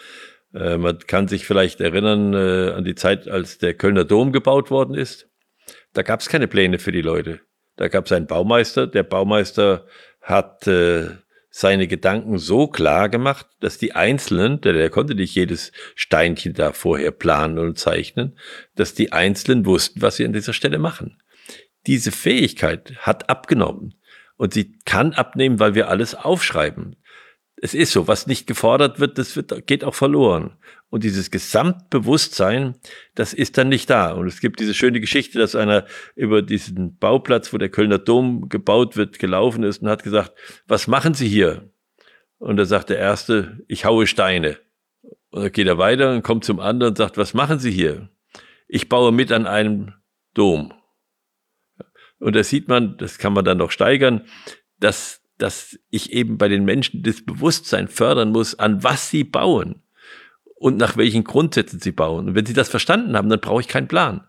Äh, 0.54 0.76
man 0.76 0.98
kann 0.98 1.28
sich 1.28 1.46
vielleicht 1.46 1.80
erinnern 1.80 2.34
äh, 2.34 2.72
an 2.72 2.84
die 2.84 2.94
Zeit, 2.94 3.28
als 3.28 3.58
der 3.58 3.74
Kölner 3.74 4.04
Dom 4.04 4.32
gebaut 4.32 4.70
worden 4.70 4.94
ist. 4.94 5.28
Da 5.94 6.02
gab 6.02 6.20
es 6.20 6.28
keine 6.28 6.46
Pläne 6.46 6.78
für 6.78 6.92
die 6.92 7.02
Leute. 7.02 7.40
Da 7.76 7.88
gab 7.88 8.06
es 8.06 8.12
einen 8.12 8.26
Baumeister. 8.26 8.86
Der 8.86 9.02
Baumeister 9.02 9.86
hat 10.20 10.66
äh, 10.66 11.08
seine 11.48 11.88
Gedanken 11.88 12.38
so 12.38 12.66
klar 12.66 13.08
gemacht, 13.08 13.46
dass 13.60 13.78
die 13.78 13.94
Einzelnen, 13.94 14.60
der, 14.60 14.74
der 14.74 14.90
konnte 14.90 15.14
nicht 15.14 15.34
jedes 15.34 15.72
Steinchen 15.94 16.52
da 16.52 16.72
vorher 16.72 17.12
planen 17.12 17.58
und 17.58 17.78
zeichnen, 17.78 18.38
dass 18.76 18.92
die 18.92 19.12
Einzelnen 19.12 19.64
wussten, 19.64 20.02
was 20.02 20.16
sie 20.16 20.26
an 20.26 20.34
dieser 20.34 20.52
Stelle 20.52 20.78
machen 20.78 21.16
diese 21.86 22.12
Fähigkeit 22.12 22.94
hat 22.98 23.28
abgenommen. 23.28 23.94
Und 24.36 24.54
sie 24.54 24.78
kann 24.84 25.12
abnehmen, 25.12 25.60
weil 25.60 25.74
wir 25.74 25.88
alles 25.88 26.14
aufschreiben. 26.14 26.96
Es 27.62 27.74
ist 27.74 27.92
so, 27.92 28.08
was 28.08 28.26
nicht 28.26 28.46
gefordert 28.46 29.00
wird, 29.00 29.18
das 29.18 29.36
wird, 29.36 29.66
geht 29.66 29.84
auch 29.84 29.94
verloren. 29.94 30.56
Und 30.88 31.04
dieses 31.04 31.30
Gesamtbewusstsein, 31.30 32.74
das 33.14 33.34
ist 33.34 33.58
dann 33.58 33.68
nicht 33.68 33.90
da. 33.90 34.12
Und 34.12 34.26
es 34.26 34.40
gibt 34.40 34.60
diese 34.60 34.72
schöne 34.72 34.98
Geschichte, 35.00 35.38
dass 35.38 35.54
einer 35.54 35.84
über 36.16 36.40
diesen 36.40 36.96
Bauplatz, 36.96 37.52
wo 37.52 37.58
der 37.58 37.68
Kölner 37.68 37.98
Dom 37.98 38.48
gebaut 38.48 38.96
wird, 38.96 39.18
gelaufen 39.18 39.62
ist 39.62 39.82
und 39.82 39.90
hat 39.90 40.02
gesagt, 40.02 40.32
was 40.66 40.86
machen 40.86 41.12
Sie 41.12 41.28
hier? 41.28 41.70
Und 42.38 42.56
da 42.56 42.64
sagt 42.64 42.88
der 42.88 42.98
Erste, 42.98 43.58
ich 43.68 43.84
haue 43.84 44.06
Steine. 44.06 44.56
Und 45.28 45.42
dann 45.42 45.52
geht 45.52 45.66
er 45.66 45.76
weiter 45.76 46.12
und 46.12 46.22
kommt 46.22 46.44
zum 46.46 46.60
anderen 46.60 46.92
und 46.92 46.96
sagt, 46.96 47.18
was 47.18 47.34
machen 47.34 47.58
Sie 47.58 47.70
hier? 47.70 48.08
Ich 48.68 48.88
baue 48.88 49.12
mit 49.12 49.32
an 49.32 49.46
einem 49.46 49.92
Dom. 50.32 50.72
Und 52.20 52.36
da 52.36 52.44
sieht 52.44 52.68
man, 52.68 52.96
das 52.98 53.18
kann 53.18 53.32
man 53.32 53.44
dann 53.44 53.58
noch 53.58 53.72
steigern, 53.72 54.26
dass, 54.78 55.22
dass 55.38 55.78
ich 55.90 56.12
eben 56.12 56.38
bei 56.38 56.48
den 56.48 56.64
Menschen 56.64 57.02
das 57.02 57.24
Bewusstsein 57.24 57.88
fördern 57.88 58.30
muss, 58.30 58.58
an 58.58 58.84
was 58.84 59.10
sie 59.10 59.24
bauen 59.24 59.82
und 60.54 60.76
nach 60.76 60.96
welchen 60.96 61.24
Grundsätzen 61.24 61.80
sie 61.80 61.92
bauen. 61.92 62.28
Und 62.28 62.34
wenn 62.34 62.46
sie 62.46 62.52
das 62.52 62.68
verstanden 62.68 63.16
haben, 63.16 63.30
dann 63.30 63.40
brauche 63.40 63.62
ich 63.62 63.68
keinen 63.68 63.88
Plan. 63.88 64.26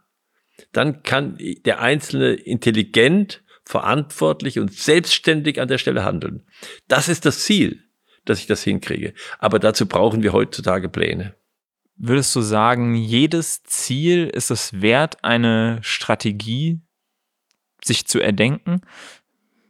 Dann 0.71 1.03
kann 1.03 1.37
der 1.65 1.81
Einzelne 1.81 2.33
intelligent, 2.33 3.43
verantwortlich 3.65 4.57
und 4.59 4.73
selbstständig 4.73 5.61
an 5.61 5.67
der 5.67 5.77
Stelle 5.77 6.03
handeln. 6.03 6.43
Das 6.87 7.09
ist 7.09 7.25
das 7.25 7.43
Ziel, 7.43 7.83
dass 8.25 8.39
ich 8.39 8.47
das 8.47 8.63
hinkriege. 8.63 9.13
Aber 9.39 9.59
dazu 9.59 9.85
brauchen 9.85 10.23
wir 10.23 10.33
heutzutage 10.33 10.89
Pläne. 10.89 11.35
Würdest 11.95 12.35
du 12.35 12.41
sagen, 12.41 12.95
jedes 12.95 13.63
Ziel 13.63 14.27
ist 14.27 14.49
es 14.49 14.81
wert, 14.81 15.23
eine 15.23 15.79
Strategie 15.81 16.81
sich 17.83 18.07
zu 18.07 18.19
erdenken. 18.19 18.81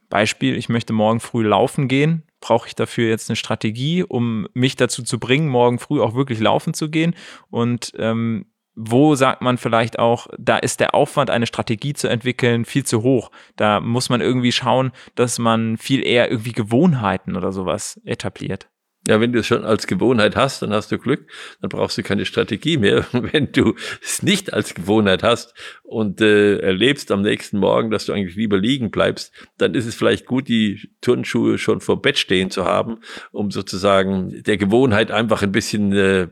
Beispiel, 0.09 0.57
ich 0.57 0.69
möchte 0.69 0.93
morgen 0.93 1.19
früh 1.19 1.45
laufen 1.45 1.87
gehen. 1.87 2.23
Brauche 2.41 2.67
ich 2.67 2.75
dafür 2.75 3.07
jetzt 3.09 3.29
eine 3.29 3.35
Strategie, 3.35 4.03
um 4.03 4.47
mich 4.53 4.75
dazu 4.75 5.03
zu 5.03 5.19
bringen, 5.19 5.47
morgen 5.47 5.79
früh 5.79 6.01
auch 6.01 6.15
wirklich 6.15 6.39
laufen 6.39 6.73
zu 6.73 6.89
gehen? 6.89 7.15
Und 7.49 7.93
ähm, 7.97 8.45
wo 8.75 9.15
sagt 9.15 9.41
man 9.41 9.57
vielleicht 9.57 9.99
auch, 9.99 10.27
da 10.37 10.57
ist 10.57 10.79
der 10.79 10.95
Aufwand, 10.95 11.29
eine 11.29 11.47
Strategie 11.47 11.93
zu 11.93 12.07
entwickeln, 12.07 12.65
viel 12.65 12.85
zu 12.85 13.03
hoch. 13.03 13.31
Da 13.55 13.79
muss 13.79 14.09
man 14.09 14.21
irgendwie 14.21 14.51
schauen, 14.51 14.91
dass 15.15 15.39
man 15.39 15.77
viel 15.77 16.05
eher 16.05 16.29
irgendwie 16.29 16.53
Gewohnheiten 16.53 17.35
oder 17.35 17.51
sowas 17.51 17.99
etabliert. 18.05 18.69
Ja, 19.07 19.19
wenn 19.19 19.33
du 19.33 19.39
es 19.39 19.47
schon 19.47 19.63
als 19.63 19.87
Gewohnheit 19.87 20.35
hast, 20.35 20.61
dann 20.61 20.73
hast 20.73 20.91
du 20.91 20.99
Glück, 20.99 21.27
dann 21.59 21.69
brauchst 21.69 21.97
du 21.97 22.03
keine 22.03 22.25
Strategie 22.25 22.77
mehr. 22.77 23.05
Wenn 23.13 23.51
du 23.51 23.73
es 23.99 24.21
nicht 24.21 24.53
als 24.53 24.75
Gewohnheit 24.75 25.23
hast 25.23 25.55
und 25.81 26.21
äh, 26.21 26.57
erlebst 26.59 27.11
am 27.11 27.23
nächsten 27.23 27.57
Morgen, 27.57 27.89
dass 27.89 28.05
du 28.05 28.13
eigentlich 28.13 28.35
lieber 28.35 28.59
liegen 28.59 28.91
bleibst, 28.91 29.33
dann 29.57 29.73
ist 29.73 29.87
es 29.87 29.95
vielleicht 29.95 30.27
gut, 30.27 30.47
die 30.47 30.91
Turnschuhe 31.01 31.57
schon 31.57 31.81
vor 31.81 31.99
Bett 31.99 32.19
stehen 32.19 32.51
zu 32.51 32.65
haben, 32.65 32.99
um 33.31 33.49
sozusagen 33.49 34.43
der 34.43 34.57
Gewohnheit 34.57 35.09
einfach 35.09 35.41
ein 35.41 35.51
bisschen 35.51 35.91
äh, 35.93 36.27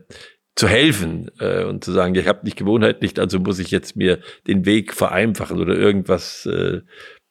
zu 0.54 0.68
helfen 0.68 1.28
äh, 1.40 1.64
und 1.64 1.82
zu 1.82 1.90
sagen, 1.90 2.14
ich 2.14 2.28
habe 2.28 2.44
nicht 2.44 2.56
Gewohnheit 2.56 3.02
nicht, 3.02 3.18
also 3.18 3.40
muss 3.40 3.58
ich 3.58 3.72
jetzt 3.72 3.96
mir 3.96 4.20
den 4.46 4.64
Weg 4.64 4.94
vereinfachen 4.94 5.58
oder 5.58 5.74
irgendwas 5.74 6.46
äh, 6.46 6.82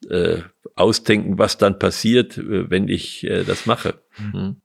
äh, 0.09 0.41
ausdenken, 0.75 1.37
was 1.37 1.57
dann 1.57 1.79
passiert, 1.79 2.37
äh, 2.37 2.69
wenn 2.69 2.87
ich 2.87 3.23
äh, 3.23 3.43
das 3.43 3.65
mache. 3.65 4.01
Hm. 4.31 4.61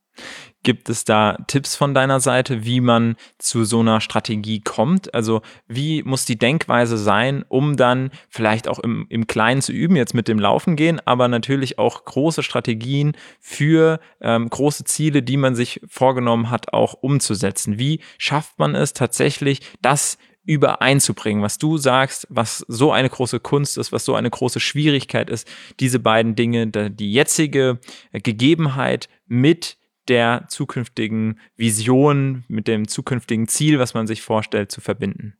Gibt 0.65 0.89
es 0.89 1.05
da 1.05 1.37
Tipps 1.47 1.77
von 1.77 1.93
deiner 1.93 2.21
Seite, 2.21 2.65
wie 2.65 2.81
man 2.81 3.17
zu 3.39 3.65
so 3.65 3.81
einer 3.81 4.01
Strategie 4.01 4.61
kommt? 4.61 5.13
Also 5.13 5.43
wie 5.69 6.03
muss 6.03 6.25
die 6.25 6.39
Denkweise 6.39 6.97
sein, 6.97 7.45
um 7.49 7.77
dann 7.77 8.11
vielleicht 8.31 8.67
auch 8.67 8.79
im, 8.79 9.07
im 9.11 9.27
Kleinen 9.27 9.61
zu 9.61 9.73
üben, 9.73 9.95
jetzt 9.95 10.15
mit 10.15 10.27
dem 10.27 10.39
Laufen 10.39 10.75
gehen, 10.75 11.01
aber 11.05 11.29
natürlich 11.29 11.79
auch 11.79 12.07
große 12.07 12.43
Strategien 12.43 13.13
für 13.41 14.01
ähm, 14.23 14.49
große 14.49 14.85
Ziele, 14.85 15.23
die 15.23 15.37
man 15.37 15.55
sich 15.55 15.83
vorgenommen 15.87 16.49
hat, 16.49 16.73
auch 16.73 16.95
umzusetzen? 16.95 17.79
Wie 17.79 18.01
schafft 18.17 18.59
man 18.59 18.75
es 18.75 18.95
tatsächlich, 18.95 19.61
das 19.83 20.17
übereinzubringen, 20.47 21.43
was 21.43 21.59
du 21.59 21.77
sagst, 21.77 22.27
was 22.31 22.65
so 22.69 22.91
eine 22.91 23.11
große 23.11 23.39
Kunst 23.41 23.77
ist, 23.77 23.93
was 23.93 24.07
so 24.07 24.15
eine 24.15 24.31
große 24.31 24.61
Schwierigkeit 24.61 25.29
ist, 25.29 25.47
diese 25.79 25.99
beiden 25.99 26.37
Dinge, 26.37 26.67
die 26.67 27.13
jetzige 27.13 27.81
Gegebenheit 28.13 29.09
mit 29.27 29.77
der 30.09 30.47
zukünftigen 30.49 31.41
Vision, 31.57 32.45
mit 32.49 32.69
dem 32.69 32.89
zukünftigen 32.89 33.49
Ziel, 33.49 33.79
was 33.79 33.95
man 33.95 34.07
sich 34.07 34.23
vorstellt, 34.23 34.71
zu 34.71 34.81
verbinden? 34.81 35.35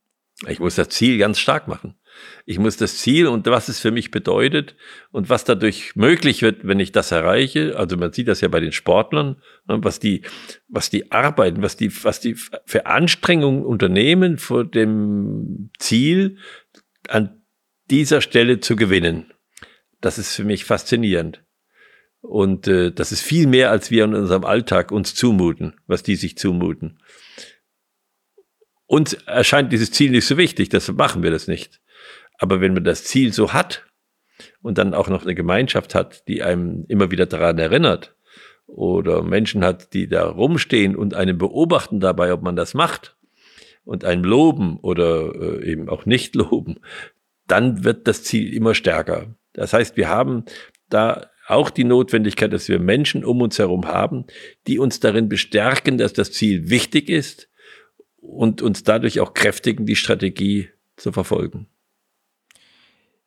Ich 0.49 0.59
muss 0.59 0.75
das 0.75 0.89
Ziel 0.89 1.19
ganz 1.19 1.39
stark 1.39 1.69
machen. 1.69 1.95
Ich 2.45 2.59
muss 2.59 2.77
das 2.77 2.99
Ziel 2.99 3.27
und 3.27 3.47
was 3.47 3.69
es 3.69 3.81
für 3.81 3.91
mich 3.91 4.11
bedeutet 4.11 4.77
und 5.11 5.31
was 5.31 5.45
dadurch 5.45 5.97
möglich 5.97 6.43
wird, 6.43 6.67
wenn 6.67 6.81
ich 6.81 6.93
das 6.93 7.13
erreiche. 7.13 7.77
Also 7.77 7.97
man 7.97 8.13
sieht 8.13 8.29
das 8.29 8.41
ja 8.41 8.49
bei 8.49 8.61
den 8.61 8.73
Sportlern, 8.73 9.43
ne, 9.67 9.79
was 9.83 10.01
die, 10.01 10.23
was 10.69 10.91
die 10.91 11.11
arbeiten, 11.13 11.63
was 11.63 11.77
die, 11.77 11.93
was 12.05 12.21
die 12.21 12.37
für 12.67 12.87
Anstrengungen 12.87 13.65
unternehmen 13.65 14.39
vor 14.39 14.65
dem 14.65 15.71
Ziel, 15.79 16.39
an 17.09 17.43
dieser 17.91 18.21
Stelle 18.21 18.61
zu 18.61 18.77
gewinnen. 18.77 19.33
Das 20.01 20.19
ist 20.19 20.35
für 20.35 20.45
mich 20.45 20.65
faszinierend. 20.65 21.45
Und 22.25 22.69
äh, 22.69 22.91
das 22.91 23.13
ist 23.13 23.21
viel 23.21 23.47
mehr, 23.47 23.71
als 23.71 23.91
wir 23.91 24.05
in 24.05 24.15
unserem 24.15 24.47
Alltag 24.47 24.93
uns 24.93 25.15
zumuten, 25.15 25.75
was 25.87 26.03
die 26.03 26.17
sich 26.17 26.39
zumuten. 26.39 26.99
Uns 28.87 29.13
erscheint 29.13 29.71
dieses 29.75 29.91
Ziel 29.91 30.11
nicht 30.11 30.25
so 30.25 30.39
wichtig, 30.39 30.71
deshalb 30.71 30.97
machen 30.97 31.23
wir 31.23 31.31
das 31.31 31.49
nicht. 31.49 31.83
Aber 32.39 32.63
wenn 32.63 32.73
man 32.73 32.83
das 32.83 33.05
Ziel 33.05 33.35
so 33.35 33.53
hat 33.53 33.85
und 34.63 34.79
dann 34.79 34.95
auch 34.95 35.09
noch 35.09 35.25
eine 35.25 35.35
Gemeinschaft 35.35 35.95
hat, 35.95 36.27
die 36.27 36.43
einem 36.43 36.87
immer 36.89 37.11
wieder 37.11 37.27
daran 37.27 37.59
erinnert, 37.59 38.17
oder 38.67 39.23
Menschen 39.23 39.63
hat, 39.63 39.93
die 39.93 40.09
da 40.09 40.27
rumstehen 40.27 40.97
und 40.97 41.13
einen 41.13 41.37
beobachten 41.37 42.01
dabei, 42.01 42.33
ob 42.33 42.41
man 42.41 42.57
das 42.57 42.73
macht, 42.73 43.19
und 43.85 44.07
einen 44.07 44.25
loben 44.25 44.79
oder 44.79 45.35
äh, 45.35 45.71
eben 45.71 45.91
auch 45.91 46.07
nicht 46.07 46.35
loben, 46.35 46.81
dann 47.47 47.85
wird 47.85 48.09
das 48.09 48.25
Ziel 48.25 48.55
immer 48.55 48.75
stärker. 48.75 49.35
Das 49.53 49.75
heißt, 49.75 49.99
wir 49.99 50.09
haben 50.09 50.47
da 50.89 51.31
auch 51.47 51.71
die 51.71 51.85
Notwendigkeit, 51.85 52.53
dass 52.53 52.69
wir 52.69 52.79
Menschen 52.79 53.25
um 53.25 53.43
uns 53.43 53.59
herum 53.59 53.87
haben, 53.87 54.25
die 54.67 54.79
uns 54.79 55.01
darin 55.01 55.29
bestärken, 55.29 55.99
dass 55.99 56.13
das 56.13 56.33
Ziel 56.33 56.71
wichtig 56.71 57.09
ist 57.09 57.49
und 58.17 58.63
uns 58.63 58.83
dadurch 58.83 59.21
auch 59.21 59.35
kräftigen, 59.35 59.87
die 59.87 59.97
Strategie 59.97 60.71
zu 60.97 61.13
verfolgen. 61.13 61.69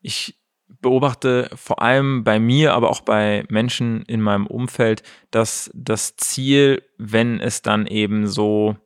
Ich 0.02 0.36
beobachte 0.82 1.50
vor 1.56 1.82
allem 1.82 2.24
bei 2.24 2.40
mir, 2.40 2.74
aber 2.74 2.90
auch 2.90 3.02
bei 3.02 3.46
Menschen 3.50 4.04
in 4.04 4.22
meinem 4.22 4.48
Umfeld, 4.48 5.04
dass 5.32 5.70
das 5.74 6.16
Ziel, 6.18 6.84
wenn 6.98 7.40
es 7.40 7.62
dann 7.62 7.88
eben 7.88 8.28
so, 8.28 8.78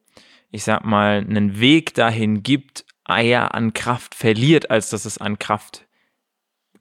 ich 0.51 0.63
sag 0.63 0.85
mal, 0.85 1.17
einen 1.17 1.59
Weg 1.59 1.93
dahin 1.93 2.43
gibt, 2.43 2.85
eher 3.07 3.53
an 3.55 3.73
Kraft 3.73 4.15
verliert, 4.15 4.69
als 4.69 4.89
dass 4.89 5.05
es 5.05 5.17
an 5.17 5.39
Kraft 5.39 5.87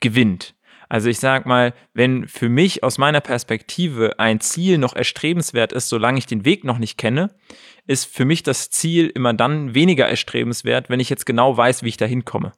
gewinnt. 0.00 0.54
Also 0.91 1.09
ich 1.09 1.21
sag 1.21 1.47
mal, 1.47 1.73
wenn 1.95 2.27
für 2.27 2.49
mich 2.49 2.83
aus 2.83 2.99
meiner 2.99 3.21
Perspektive 3.21 4.19
ein 4.19 4.41
Ziel 4.41 4.77
noch 4.77 4.97
erstrebenswert 4.97 5.73
ist, 5.73 5.89
solange 5.89 6.19
ich 6.19 6.27
den 6.27 6.45
Weg 6.45 6.65
noch 6.65 6.79
nicht 6.79 6.99
kenne, 6.99 7.31
ist 7.87 8.13
für 8.13 8.25
mich 8.25 8.43
das 8.43 8.71
Ziel 8.71 9.07
immer 9.07 9.33
dann 9.33 9.73
weniger 9.73 10.09
erstrebenswert, 10.09 10.91
wenn 10.91 10.99
ich 10.99 11.09
jetzt 11.09 11.27
genau 11.27 11.57
weiß, 11.57 11.85
wie 11.85 11.91
ich 11.91 11.97
da 11.97 12.07
hinkomme. 12.07 12.53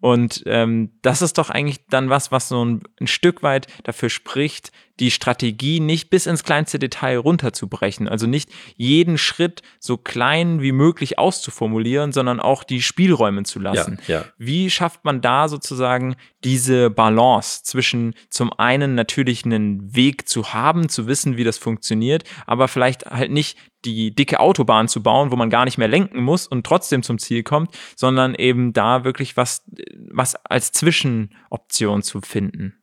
Und 0.00 0.42
ähm, 0.44 0.98
das 1.00 1.22
ist 1.22 1.38
doch 1.38 1.48
eigentlich 1.48 1.86
dann 1.86 2.10
was, 2.10 2.30
was 2.30 2.48
so 2.48 2.62
ein, 2.62 2.82
ein 3.00 3.06
Stück 3.06 3.42
weit 3.42 3.68
dafür 3.84 4.10
spricht, 4.10 4.70
die 5.00 5.10
Strategie 5.10 5.80
nicht 5.80 6.10
bis 6.10 6.26
ins 6.26 6.44
kleinste 6.44 6.78
Detail 6.78 7.18
runterzubrechen. 7.18 8.08
Also 8.08 8.26
nicht 8.26 8.50
jeden 8.76 9.18
Schritt 9.18 9.62
so 9.78 9.96
klein 9.96 10.60
wie 10.60 10.72
möglich 10.72 11.18
auszuformulieren, 11.18 12.12
sondern 12.12 12.40
auch 12.40 12.64
die 12.64 12.82
Spielräume 12.82 13.42
zu 13.44 13.58
lassen. 13.58 13.98
Ja, 14.06 14.20
ja. 14.20 14.24
Wie 14.38 14.70
schafft 14.70 15.04
man 15.04 15.20
da 15.20 15.48
sozusagen 15.48 16.16
diese 16.44 16.90
Balance 16.90 17.62
zwischen 17.64 18.14
zum 18.30 18.52
einen 18.52 18.94
natürlich 18.94 19.44
einen 19.44 19.94
Weg 19.94 20.28
zu 20.28 20.52
haben, 20.52 20.88
zu 20.88 21.06
wissen, 21.06 21.36
wie 21.36 21.44
das 21.44 21.58
funktioniert, 21.58 22.24
aber 22.46 22.68
vielleicht 22.68 23.06
halt 23.06 23.30
nicht 23.30 23.56
die 23.84 24.14
dicke 24.14 24.40
Autobahn 24.40 24.88
zu 24.88 25.02
bauen, 25.02 25.30
wo 25.30 25.36
man 25.36 25.50
gar 25.50 25.64
nicht 25.64 25.78
mehr 25.78 25.88
lenken 25.88 26.22
muss 26.22 26.46
und 26.46 26.64
trotzdem 26.64 27.02
zum 27.02 27.18
Ziel 27.18 27.42
kommt, 27.42 27.76
sondern 27.96 28.34
eben 28.34 28.72
da 28.72 29.04
wirklich 29.04 29.36
was, 29.36 29.64
was 30.10 30.36
als 30.44 30.72
Zwischenoption 30.72 32.02
zu 32.02 32.20
finden. 32.20 32.81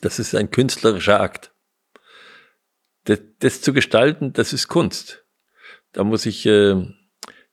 Das 0.00 0.18
ist 0.18 0.34
ein 0.34 0.50
künstlerischer 0.50 1.20
Akt. 1.20 1.52
Das, 3.04 3.20
das 3.38 3.60
zu 3.62 3.72
gestalten, 3.72 4.32
das 4.32 4.52
ist 4.52 4.68
Kunst. 4.68 5.24
Da 5.92 6.04
muss 6.04 6.26
ich, 6.26 6.46
äh, 6.46 6.76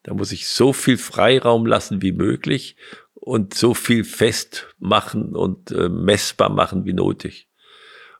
da 0.04 0.14
muss 0.14 0.32
ich 0.32 0.48
so 0.48 0.74
viel 0.74 0.98
Freiraum 0.98 1.66
lassen 1.66 2.02
wie 2.02 2.12
möglich 2.12 2.78
und 3.14 3.54
so 3.54 3.74
viel 3.74 4.04
festmachen 4.04 5.36
und 5.36 5.72
äh, 5.72 5.90
messbar 5.90 6.50
machen 6.50 6.86
wie 6.86 6.94
nötig. 6.94 7.50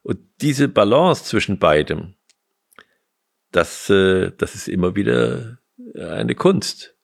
Und 0.04 0.20
diese 0.42 0.68
Balance 0.68 1.26
zwischen 1.26 1.60
beidem, 1.60 2.16
das, 3.52 3.90
äh, 3.90 4.32
das 4.38 4.56
ist 4.56 4.68
immer 4.68 4.96
wieder 4.96 5.60
eine 5.96 6.36
Kunst. 6.36 6.96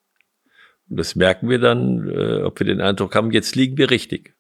Und 0.89 0.98
das 0.98 1.15
merken 1.15 1.50
wir 1.50 1.60
dann, 1.60 2.10
äh, 2.10 2.42
ob 2.44 2.60
wir 2.60 2.68
den 2.68 2.82
Eindruck 2.82 3.15
haben, 3.15 3.32
jetzt 3.32 3.56
liegen 3.56 3.77
wir 3.77 3.89
richtig 3.89 4.32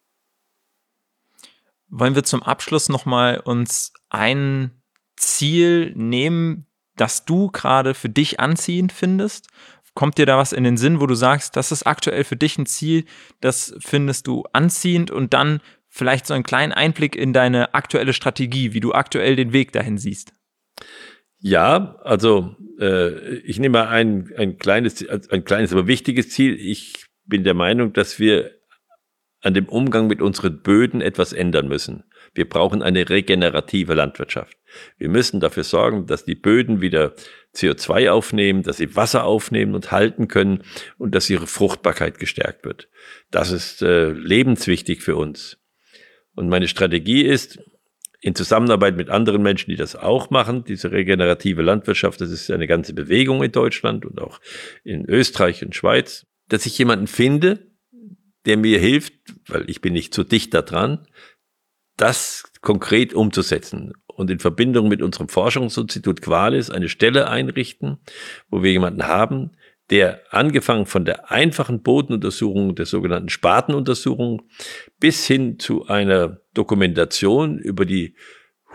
wollen 1.93 2.15
wir 2.15 2.23
zum 2.23 2.41
Abschluss 2.41 2.89
nochmal 2.89 3.39
uns 3.39 3.93
ein 4.09 4.71
Ziel 5.15 5.93
nehmen, 5.95 6.65
das 6.95 7.23
du 7.23 7.51
gerade 7.51 7.93
für 7.93 8.09
dich 8.09 8.39
anziehend 8.39 8.91
findest? 8.91 9.47
Kommt 9.93 10.17
dir 10.17 10.25
da 10.25 10.39
was 10.39 10.53
in 10.53 10.63
den 10.63 10.75
Sinn, 10.75 10.99
wo 10.99 11.05
du 11.05 11.13
sagst, 11.13 11.55
das 11.55 11.71
ist 11.71 11.85
aktuell 11.85 12.23
für 12.23 12.35
dich 12.35 12.57
ein 12.57 12.65
Ziel, 12.65 13.05
das 13.41 13.75
findest 13.77 14.25
du 14.25 14.43
anziehend 14.51 15.11
und 15.11 15.35
dann 15.35 15.61
vielleicht 15.87 16.25
so 16.25 16.33
einen 16.33 16.43
kleinen 16.43 16.73
Einblick 16.73 17.15
in 17.15 17.31
deine 17.31 17.75
aktuelle 17.75 18.13
Strategie, 18.13 18.73
wie 18.73 18.79
du 18.79 18.93
aktuell 18.93 19.35
den 19.35 19.53
Weg 19.53 19.71
dahin 19.71 19.99
siehst? 19.99 20.33
Ja, 21.37 21.97
also 22.01 22.55
äh, 22.79 23.35
ich 23.41 23.59
nehme 23.59 23.87
ein, 23.87 24.33
ein 24.35 24.57
kleines, 24.57 25.07
ein 25.07 25.43
kleines, 25.43 25.71
aber 25.71 25.85
wichtiges 25.85 26.29
Ziel. 26.29 26.55
Ich 26.59 27.05
bin 27.25 27.43
der 27.43 27.53
Meinung, 27.53 27.93
dass 27.93 28.17
wir 28.17 28.62
an 29.43 29.53
dem 29.53 29.67
Umgang 29.67 30.07
mit 30.07 30.21
unseren 30.21 30.61
Böden 30.61 31.01
etwas 31.01 31.33
ändern 31.33 31.67
müssen. 31.67 32.03
Wir 32.33 32.47
brauchen 32.47 32.81
eine 32.81 33.09
regenerative 33.09 33.93
Landwirtschaft. 33.93 34.57
Wir 34.97 35.09
müssen 35.09 35.39
dafür 35.39 35.63
sorgen, 35.63 36.07
dass 36.07 36.25
die 36.25 36.35
Böden 36.35 36.81
wieder 36.81 37.13
CO2 37.53 38.09
aufnehmen, 38.09 38.63
dass 38.63 38.77
sie 38.77 38.95
Wasser 38.95 39.25
aufnehmen 39.25 39.75
und 39.75 39.91
halten 39.91 40.27
können 40.27 40.63
und 40.97 41.13
dass 41.13 41.29
ihre 41.29 41.45
Fruchtbarkeit 41.45 42.17
gestärkt 42.17 42.65
wird. 42.65 42.89
Das 43.29 43.51
ist 43.51 43.81
äh, 43.81 44.09
lebenswichtig 44.11 45.03
für 45.03 45.15
uns. 45.15 45.59
Und 46.35 46.49
meine 46.49 46.67
Strategie 46.67 47.23
ist, 47.23 47.59
in 48.21 48.35
Zusammenarbeit 48.35 48.95
mit 48.95 49.09
anderen 49.09 49.43
Menschen, 49.43 49.69
die 49.69 49.75
das 49.75 49.97
auch 49.97 50.29
machen, 50.29 50.63
diese 50.63 50.93
regenerative 50.93 51.61
Landwirtschaft, 51.61 52.21
das 52.21 52.31
ist 52.31 52.49
eine 52.49 52.67
ganze 52.67 52.93
Bewegung 52.93 53.43
in 53.43 53.51
Deutschland 53.51 54.05
und 54.05 54.19
auch 54.21 54.39
in 54.85 55.07
Österreich 55.09 55.63
und 55.63 55.75
Schweiz, 55.75 56.25
dass 56.47 56.65
ich 56.65 56.77
jemanden 56.77 57.07
finde, 57.07 57.67
der 58.45 58.57
mir 58.57 58.79
hilft, 58.79 59.13
weil 59.47 59.69
ich 59.69 59.81
bin 59.81 59.93
nicht 59.93 60.13
so 60.13 60.23
dicht 60.23 60.53
da 60.53 60.61
dran, 60.61 61.07
das 61.97 62.51
konkret 62.61 63.13
umzusetzen 63.13 63.93
und 64.07 64.29
in 64.29 64.39
Verbindung 64.39 64.87
mit 64.87 65.01
unserem 65.01 65.29
Forschungsinstitut 65.29 66.21
Qualis 66.21 66.69
eine 66.69 66.89
Stelle 66.89 67.29
einrichten, 67.29 67.99
wo 68.49 68.63
wir 68.63 68.71
jemanden 68.71 69.07
haben, 69.07 69.51
der 69.89 70.21
angefangen 70.33 70.85
von 70.85 71.05
der 71.05 71.31
einfachen 71.31 71.83
Bodenuntersuchung, 71.83 72.75
der 72.75 72.85
sogenannten 72.85 73.29
Spatenuntersuchung, 73.29 74.43
bis 74.99 75.27
hin 75.27 75.59
zu 75.59 75.87
einer 75.87 76.39
Dokumentation 76.53 77.59
über 77.59 77.85
die 77.85 78.15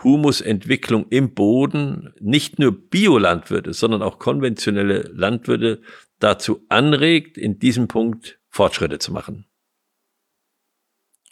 Humusentwicklung 0.03 1.07
im 1.09 1.33
Boden 1.33 2.13
nicht 2.19 2.59
nur 2.59 2.71
Biolandwirte, 2.71 3.73
sondern 3.73 4.01
auch 4.01 4.19
konventionelle 4.19 5.11
Landwirte 5.13 5.81
dazu 6.19 6.63
anregt, 6.69 7.37
in 7.37 7.59
diesem 7.59 7.87
Punkt 7.87 8.39
Fortschritte 8.49 8.99
zu 8.99 9.11
machen. 9.11 9.48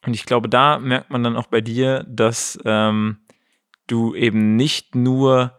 Und 0.08 0.14
ich 0.14 0.26
glaube, 0.26 0.48
da 0.48 0.80
merkt 0.80 1.10
man 1.10 1.22
dann 1.22 1.36
auch 1.36 1.48
bei 1.48 1.60
dir, 1.60 2.06
dass 2.08 2.58
ähm, 2.64 3.18
du 3.88 4.16
eben 4.16 4.56
nicht 4.56 4.96
nur 4.96 5.58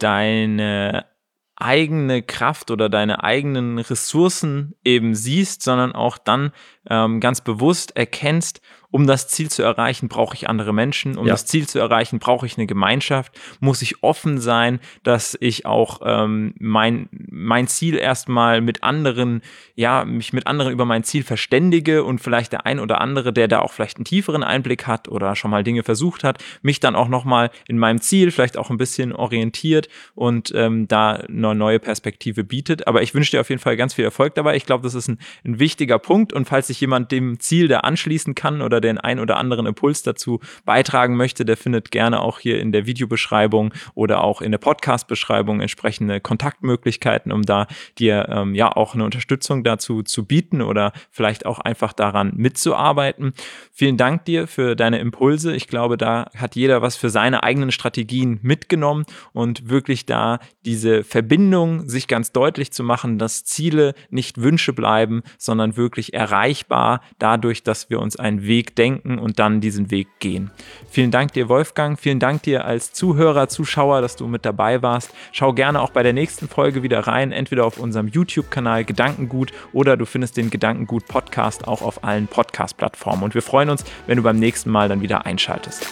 deine 0.00 1.06
eigene 1.54 2.20
Kraft 2.24 2.72
oder 2.72 2.88
deine 2.88 3.22
eigenen 3.22 3.78
Ressourcen 3.78 4.74
eben 4.84 5.14
siehst, 5.14 5.62
sondern 5.62 5.92
auch 5.92 6.18
dann 6.18 6.50
ähm, 6.90 7.20
ganz 7.20 7.40
bewusst 7.40 7.96
erkennst, 7.96 8.60
um 8.94 9.08
das 9.08 9.26
Ziel 9.26 9.50
zu 9.50 9.64
erreichen, 9.64 10.06
brauche 10.06 10.36
ich 10.36 10.48
andere 10.48 10.72
Menschen. 10.72 11.18
Um 11.18 11.26
ja. 11.26 11.32
das 11.32 11.46
Ziel 11.46 11.66
zu 11.66 11.80
erreichen, 11.80 12.20
brauche 12.20 12.46
ich 12.46 12.56
eine 12.56 12.68
Gemeinschaft. 12.68 13.32
Muss 13.58 13.82
ich 13.82 14.04
offen 14.04 14.38
sein, 14.38 14.78
dass 15.02 15.36
ich 15.40 15.66
auch 15.66 16.00
ähm, 16.04 16.54
mein, 16.60 17.08
mein 17.10 17.66
Ziel 17.66 17.96
erstmal 17.96 18.60
mit 18.60 18.84
anderen, 18.84 19.42
ja, 19.74 20.04
mich 20.04 20.32
mit 20.32 20.46
anderen 20.46 20.70
über 20.70 20.84
mein 20.84 21.02
Ziel 21.02 21.24
verständige 21.24 22.04
und 22.04 22.20
vielleicht 22.20 22.52
der 22.52 22.66
ein 22.66 22.78
oder 22.78 23.00
andere, 23.00 23.32
der 23.32 23.48
da 23.48 23.62
auch 23.62 23.72
vielleicht 23.72 23.96
einen 23.96 24.04
tieferen 24.04 24.44
Einblick 24.44 24.86
hat 24.86 25.08
oder 25.08 25.34
schon 25.34 25.50
mal 25.50 25.64
Dinge 25.64 25.82
versucht 25.82 26.22
hat, 26.22 26.38
mich 26.62 26.78
dann 26.78 26.94
auch 26.94 27.08
nochmal 27.08 27.50
in 27.66 27.78
meinem 27.80 28.00
Ziel 28.00 28.30
vielleicht 28.30 28.56
auch 28.56 28.70
ein 28.70 28.78
bisschen 28.78 29.12
orientiert 29.12 29.88
und 30.14 30.52
ähm, 30.54 30.86
da 30.86 31.14
eine 31.14 31.56
neue 31.56 31.80
Perspektive 31.80 32.44
bietet. 32.44 32.86
Aber 32.86 33.02
ich 33.02 33.12
wünsche 33.12 33.32
dir 33.32 33.40
auf 33.40 33.48
jeden 33.48 33.60
Fall 33.60 33.76
ganz 33.76 33.94
viel 33.94 34.04
Erfolg 34.04 34.36
dabei. 34.36 34.54
Ich 34.54 34.66
glaube, 34.66 34.84
das 34.84 34.94
ist 34.94 35.08
ein, 35.08 35.18
ein 35.44 35.58
wichtiger 35.58 35.98
Punkt 35.98 36.32
und 36.32 36.46
falls 36.46 36.68
sich 36.68 36.80
jemand 36.80 37.10
dem 37.10 37.40
Ziel 37.40 37.66
da 37.66 37.80
anschließen 37.80 38.36
kann 38.36 38.62
oder 38.62 38.83
den 38.84 38.98
ein 38.98 39.18
oder 39.18 39.36
anderen 39.36 39.66
Impuls 39.66 40.02
dazu 40.02 40.40
beitragen 40.64 41.16
möchte, 41.16 41.44
der 41.44 41.56
findet 41.56 41.90
gerne 41.90 42.20
auch 42.20 42.38
hier 42.38 42.60
in 42.60 42.72
der 42.72 42.86
Videobeschreibung 42.86 43.72
oder 43.94 44.22
auch 44.22 44.40
in 44.40 44.52
der 44.52 44.58
Podcast-Beschreibung 44.58 45.60
entsprechende 45.60 46.20
Kontaktmöglichkeiten, 46.20 47.32
um 47.32 47.42
da 47.42 47.66
dir 47.98 48.28
ähm, 48.30 48.54
ja 48.54 48.74
auch 48.74 48.94
eine 48.94 49.04
Unterstützung 49.04 49.64
dazu 49.64 50.02
zu 50.02 50.24
bieten 50.24 50.62
oder 50.62 50.92
vielleicht 51.10 51.46
auch 51.46 51.58
einfach 51.58 51.92
daran 51.92 52.32
mitzuarbeiten. 52.36 53.32
Vielen 53.72 53.96
Dank 53.96 54.24
dir 54.24 54.46
für 54.46 54.76
deine 54.76 54.98
Impulse. 54.98 55.54
Ich 55.54 55.66
glaube, 55.66 55.96
da 55.96 56.26
hat 56.36 56.56
jeder 56.56 56.82
was 56.82 56.96
für 56.96 57.10
seine 57.10 57.42
eigenen 57.42 57.72
Strategien 57.72 58.38
mitgenommen 58.42 59.04
und 59.32 59.68
wirklich 59.68 60.06
da 60.06 60.38
diese 60.64 61.04
Verbindung 61.04 61.88
sich 61.88 62.08
ganz 62.08 62.32
deutlich 62.32 62.72
zu 62.72 62.84
machen, 62.84 63.18
dass 63.18 63.44
Ziele 63.44 63.94
nicht 64.10 64.40
Wünsche 64.40 64.72
bleiben, 64.72 65.22
sondern 65.38 65.76
wirklich 65.76 66.14
erreichbar 66.14 67.00
dadurch, 67.18 67.62
dass 67.62 67.90
wir 67.90 68.00
uns 68.00 68.16
einen 68.16 68.42
Weg 68.46 68.73
denken 68.78 69.18
und 69.18 69.38
dann 69.38 69.60
diesen 69.60 69.90
Weg 69.90 70.08
gehen. 70.18 70.50
Vielen 70.90 71.10
Dank 71.10 71.32
dir, 71.32 71.48
Wolfgang. 71.48 71.98
Vielen 71.98 72.18
Dank 72.18 72.42
dir 72.42 72.64
als 72.64 72.92
Zuhörer, 72.92 73.48
Zuschauer, 73.48 74.00
dass 74.00 74.16
du 74.16 74.26
mit 74.26 74.44
dabei 74.44 74.82
warst. 74.82 75.10
Schau 75.32 75.52
gerne 75.52 75.80
auch 75.80 75.90
bei 75.90 76.02
der 76.02 76.12
nächsten 76.12 76.48
Folge 76.48 76.82
wieder 76.82 77.00
rein, 77.00 77.32
entweder 77.32 77.64
auf 77.64 77.78
unserem 77.78 78.08
YouTube-Kanal 78.08 78.84
Gedankengut 78.84 79.52
oder 79.72 79.96
du 79.96 80.06
findest 80.06 80.36
den 80.36 80.50
Gedankengut 80.50 81.06
Podcast 81.06 81.66
auch 81.66 81.82
auf 81.82 82.04
allen 82.04 82.26
Podcast-Plattformen. 82.26 83.22
Und 83.22 83.34
wir 83.34 83.42
freuen 83.42 83.70
uns, 83.70 83.84
wenn 84.06 84.16
du 84.16 84.22
beim 84.22 84.38
nächsten 84.38 84.70
Mal 84.70 84.88
dann 84.88 85.00
wieder 85.00 85.26
einschaltest. 85.26 85.86